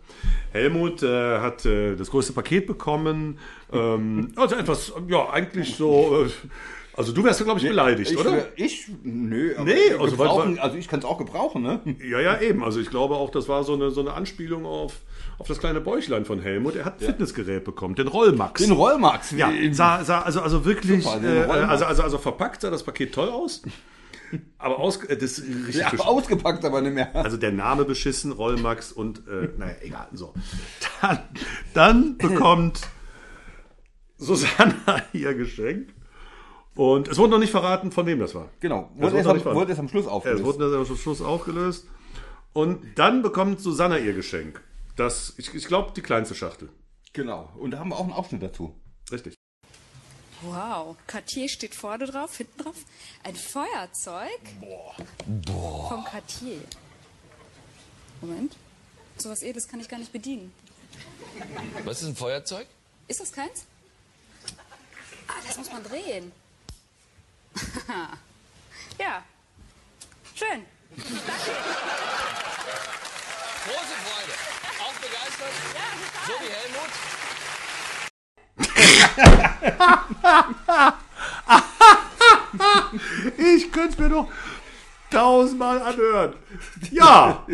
Helmut 0.51 1.01
äh, 1.01 1.39
hat 1.39 1.65
äh, 1.65 1.95
das 1.95 2.11
größte 2.11 2.33
Paket 2.33 2.67
bekommen, 2.67 3.39
ähm, 3.73 4.33
also 4.35 4.53
etwas, 4.53 4.93
ja 5.07 5.31
eigentlich 5.31 5.75
so, 5.77 6.25
äh, 6.25 6.29
also 6.99 7.13
du 7.13 7.23
wärst, 7.23 7.41
glaube 7.43 7.59
ich, 7.61 7.65
beleidigt, 7.67 8.11
ich, 8.11 8.17
oder? 8.17 8.47
Ich, 8.57 8.87
nö. 9.03 9.53
aber 9.55 9.65
Nee, 9.65 9.93
also 9.97 10.17
was- 10.17 10.59
also 10.59 10.77
ich 10.77 10.87
kann 10.89 10.99
es 10.99 11.05
auch 11.05 11.17
gebrauchen, 11.17 11.61
ne? 11.63 11.79
Ja, 12.07 12.19
ja, 12.19 12.41
eben. 12.41 12.61
Also 12.63 12.79
ich 12.81 12.89
glaube 12.89 13.15
auch, 13.15 13.29
das 13.31 13.47
war 13.47 13.63
so 13.63 13.73
eine, 13.73 13.89
so 13.91 14.01
eine 14.01 14.13
Anspielung 14.13 14.65
auf, 14.65 14.93
auf 15.37 15.47
das 15.47 15.59
kleine 15.59 15.79
Bäuchlein 15.79 16.25
von 16.25 16.41
Helmut. 16.41 16.75
Er 16.75 16.83
hat 16.83 16.99
ein 17.01 17.05
Fitnessgerät 17.05 17.63
bekommen, 17.63 17.95
den 17.95 18.09
Rollmax. 18.09 18.61
Den 18.61 18.73
Rollmax. 18.73 19.31
Ja, 19.31 19.49
sah, 19.71 20.03
sah, 20.03 20.21
also, 20.23 20.41
also 20.41 20.65
wirklich, 20.65 21.05
Super, 21.05 21.23
äh, 21.23 21.43
also, 21.45 21.85
also, 21.85 22.03
also 22.03 22.17
verpackt 22.17 22.61
sah 22.61 22.69
das 22.69 22.83
Paket 22.83 23.13
toll 23.13 23.29
aus. 23.29 23.61
Aber 24.57 24.77
aus, 24.79 25.03
äh, 25.05 25.15
das 25.17 25.41
richtig 25.41 25.75
ja, 25.77 25.99
ausgepackt 25.99 26.63
aber 26.65 26.81
nicht 26.81 26.93
mehr. 26.95 27.15
Also 27.15 27.37
der 27.37 27.53
Name 27.53 27.85
beschissen, 27.85 28.33
Rollmax 28.33 28.91
und, 28.91 29.19
äh, 29.27 29.49
naja, 29.57 29.75
egal, 29.81 30.07
so. 30.11 30.33
Dann, 31.01 31.19
dann 31.73 32.17
bekommt 32.17 32.81
Susanna 34.17 34.73
ihr 35.13 35.33
Geschenk. 35.33 35.93
Und 36.75 37.07
es 37.07 37.17
wurde 37.17 37.31
noch 37.31 37.39
nicht 37.39 37.51
verraten, 37.51 37.91
von 37.91 38.05
wem 38.05 38.19
das 38.19 38.33
war. 38.35 38.49
Genau. 38.59 38.89
Das 38.95 39.11
Wurde 39.11 39.17
erst, 39.17 39.29
am, 39.47 39.55
wurde 39.55 39.69
erst 39.71 39.79
am 39.79 39.89
Schluss 39.89 40.07
aufgelöst. 40.07 40.39
es 40.39 40.45
wurde 40.45 40.77
am 40.77 40.97
Schluss 40.97 41.21
aufgelöst. 41.21 41.87
Und 42.53 42.97
dann 42.97 43.21
bekommt 43.21 43.59
Susanna 43.59 43.97
ihr 43.97 44.13
Geschenk. 44.13 44.61
Das, 44.95 45.33
ich, 45.37 45.53
ich 45.53 45.65
glaube, 45.67 45.91
die 45.95 46.01
kleinste 46.01 46.35
Schachtel. 46.35 46.69
genau. 47.13 47.49
Und 47.57 47.71
da 47.71 47.79
haben 47.79 47.89
wir 47.89 47.95
auch 47.97 48.03
einen 48.03 48.13
Ausschnitt 48.13 48.41
dazu. 48.43 48.75
Richtig. 49.11 49.35
Wow. 50.41 50.95
Cartier 51.05 51.49
steht 51.49 51.75
vorne 51.75 52.05
drauf, 52.05 52.37
hinten 52.37 52.63
drauf. 52.63 52.75
Ein 53.23 53.35
Feuerzeug. 53.35 54.39
Boah. 55.45 55.89
Von 55.89 56.03
Cartier. 56.05 56.59
Moment. 58.21 58.55
So 59.17 59.29
was 59.29 59.41
Edles 59.41 59.67
kann 59.67 59.81
ich 59.81 59.89
gar 59.89 59.99
nicht 59.99 60.13
bedienen. 60.13 60.53
Was 61.83 62.01
ist 62.01 62.07
ein 62.09 62.15
Feuerzeug? 62.15 62.67
Ist 63.07 63.19
das 63.19 63.31
keins? 63.33 63.65
Ah, 65.27 65.33
das 65.45 65.57
muss 65.57 65.71
man 65.71 65.83
drehen. 65.83 66.31
ja. 68.99 69.23
Schön. 70.35 70.65
Große 73.65 73.95
Freude. 74.05 74.33
Auch 74.79 74.93
begeistert? 74.93 75.53
So 76.27 76.33
wie 76.39 76.51
Helmut? 76.53 76.91
Ich 83.37 83.71
könnte 83.71 83.89
es 83.89 83.97
mir 83.97 84.09
doch 84.09 84.27
tausendmal 85.11 85.81
anhören. 85.81 86.33
Ja, 86.91 87.45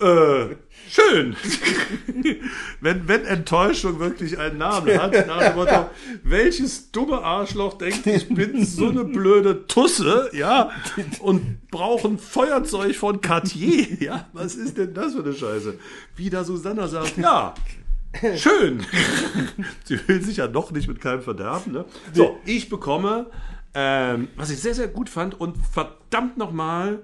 äh, 0.00 0.56
schön. 0.88 1.36
wenn, 2.80 3.08
wenn 3.08 3.24
Enttäuschung 3.24 3.98
wirklich 4.00 4.38
einen 4.38 4.58
Namen 4.58 5.00
hat, 5.00 5.12
nach 5.26 5.42
dem 5.42 5.56
Motto, 5.56 5.90
welches 6.22 6.90
dumme 6.90 7.22
Arschloch 7.22 7.74
denkt, 7.74 8.06
ich 8.06 8.28
bin 8.28 8.64
so 8.64 8.88
eine 8.88 9.04
blöde 9.04 9.66
Tusse, 9.66 10.30
ja, 10.32 10.70
und 11.20 11.68
brauche 11.70 12.08
ein 12.08 12.18
Feuerzeug 12.18 12.96
von 12.96 13.20
Cartier, 13.20 13.86
ja, 14.00 14.28
was 14.32 14.54
ist 14.54 14.76
denn 14.76 14.94
das 14.94 15.14
für 15.14 15.22
eine 15.22 15.34
Scheiße? 15.34 15.78
Wie 16.16 16.30
da 16.30 16.44
Susanna 16.44 16.88
sagt, 16.88 17.16
ja, 17.18 17.54
Schön. 18.36 18.84
Sie 19.84 19.98
will 20.06 20.22
sich 20.22 20.36
ja 20.36 20.46
noch 20.46 20.70
nicht 20.70 20.88
mit 20.88 21.00
keinem 21.00 21.22
verderben. 21.22 21.72
Ne? 21.72 21.84
So, 22.12 22.38
ich 22.44 22.68
bekomme, 22.68 23.26
ähm, 23.74 24.28
was 24.36 24.50
ich 24.50 24.60
sehr, 24.60 24.74
sehr 24.74 24.88
gut 24.88 25.08
fand 25.08 25.38
und 25.38 25.56
verdammt 25.58 26.36
nochmal, 26.38 27.02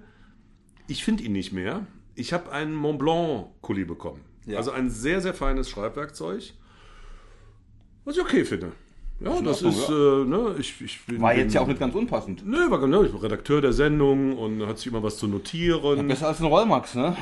ich 0.86 1.04
finde 1.04 1.24
ihn 1.24 1.32
nicht 1.32 1.52
mehr. 1.52 1.86
Ich 2.14 2.32
habe 2.32 2.52
einen 2.52 2.74
Montblanc-Kuli 2.74 3.84
bekommen. 3.84 4.20
Ja. 4.46 4.58
Also 4.58 4.70
ein 4.70 4.90
sehr, 4.90 5.20
sehr 5.20 5.34
feines 5.34 5.68
Schreibwerkzeug, 5.68 6.52
was 8.04 8.16
ich 8.16 8.22
okay 8.22 8.44
finde. 8.44 8.72
Ja, 9.20 9.38
das 9.42 9.62
Ordnung, 9.62 9.72
ist, 9.72 9.88
ja. 9.88 9.94
äh, 9.94 10.24
ne, 10.24 10.54
ich, 10.58 10.80
ich 10.80 11.04
bin, 11.04 11.20
War 11.20 11.34
jetzt 11.34 11.52
ja 11.52 11.60
auch 11.60 11.66
nicht 11.66 11.78
ganz 11.78 11.94
unpassend. 11.94 12.42
Nö, 12.46 12.70
war 12.70 12.80
genau, 12.80 13.02
ich 13.02 13.10
bin 13.10 13.20
Redakteur 13.20 13.60
der 13.60 13.74
Sendung 13.74 14.38
und 14.38 14.66
hat 14.66 14.78
sich 14.78 14.86
immer 14.86 15.02
was 15.02 15.18
zu 15.18 15.26
notieren. 15.26 16.08
Besser 16.08 16.28
als 16.28 16.40
ein 16.40 16.46
Rollmax, 16.46 16.94
ne? 16.94 17.14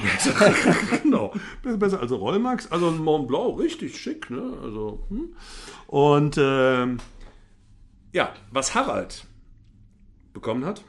genau. 1.03 1.33
Besser, 1.61 1.77
besser 1.77 2.01
als 2.01 2.13
ein 2.13 2.19
Rollmax. 2.19 2.71
Also 2.71 2.89
ein 2.89 2.99
Mont 2.99 3.27
Blanc, 3.27 3.59
richtig 3.59 3.99
schick, 3.99 4.31
ne? 4.31 4.53
Also, 4.63 5.05
hm. 5.09 5.35
Und 5.89 6.37
ähm, 6.39 6.99
ja, 8.13 8.33
was 8.53 8.77
Harald 8.77 9.27
bekommen 10.41 10.65
hat, 10.65 10.83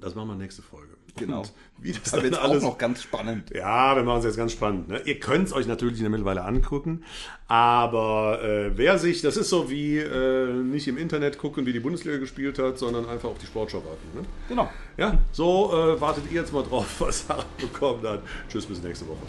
das 0.00 0.14
machen 0.14 0.28
wir 0.28 0.36
nächste 0.36 0.62
Folge. 0.62 0.94
Genau. 1.16 1.40
Und 1.40 1.52
wie 1.78 1.92
das 1.92 2.12
dann 2.12 2.22
wird 2.22 2.38
auch 2.38 2.44
alles 2.44 2.62
noch 2.62 2.78
ganz 2.78 3.02
spannend. 3.02 3.50
ja, 3.50 3.96
wir 3.96 4.04
machen 4.04 4.20
es 4.20 4.24
jetzt 4.24 4.36
ganz 4.36 4.52
spannend. 4.52 4.88
Ne? 4.88 5.02
Ihr 5.04 5.18
könnt 5.18 5.48
es 5.48 5.52
euch 5.52 5.66
natürlich 5.66 6.00
mittlerweile 6.00 6.44
angucken, 6.44 7.04
aber 7.48 8.42
äh, 8.42 8.76
wer 8.76 8.98
sich, 8.98 9.20
das 9.20 9.36
ist 9.36 9.48
so 9.48 9.68
wie 9.68 9.98
äh, 9.98 10.52
nicht 10.52 10.86
im 10.88 10.96
Internet 10.96 11.38
gucken, 11.38 11.66
wie 11.66 11.72
die 11.72 11.80
Bundesliga 11.80 12.18
gespielt 12.18 12.58
hat, 12.58 12.78
sondern 12.78 13.08
einfach 13.08 13.28
auf 13.28 13.38
die 13.38 13.46
Sportschau 13.46 13.78
warten. 13.84 14.20
Ne? 14.20 14.26
Genau. 14.48 14.70
Ja, 14.96 15.18
so 15.32 15.72
äh, 15.72 16.00
wartet 16.00 16.24
ihr 16.30 16.40
jetzt 16.40 16.52
mal 16.52 16.62
drauf, 16.62 16.86
was 17.00 17.26
Sarah 17.26 17.44
bekommen 17.60 18.06
hat. 18.06 18.22
Tschüss, 18.48 18.66
bis 18.66 18.82
nächste 18.82 19.06
Woche. 19.08 19.26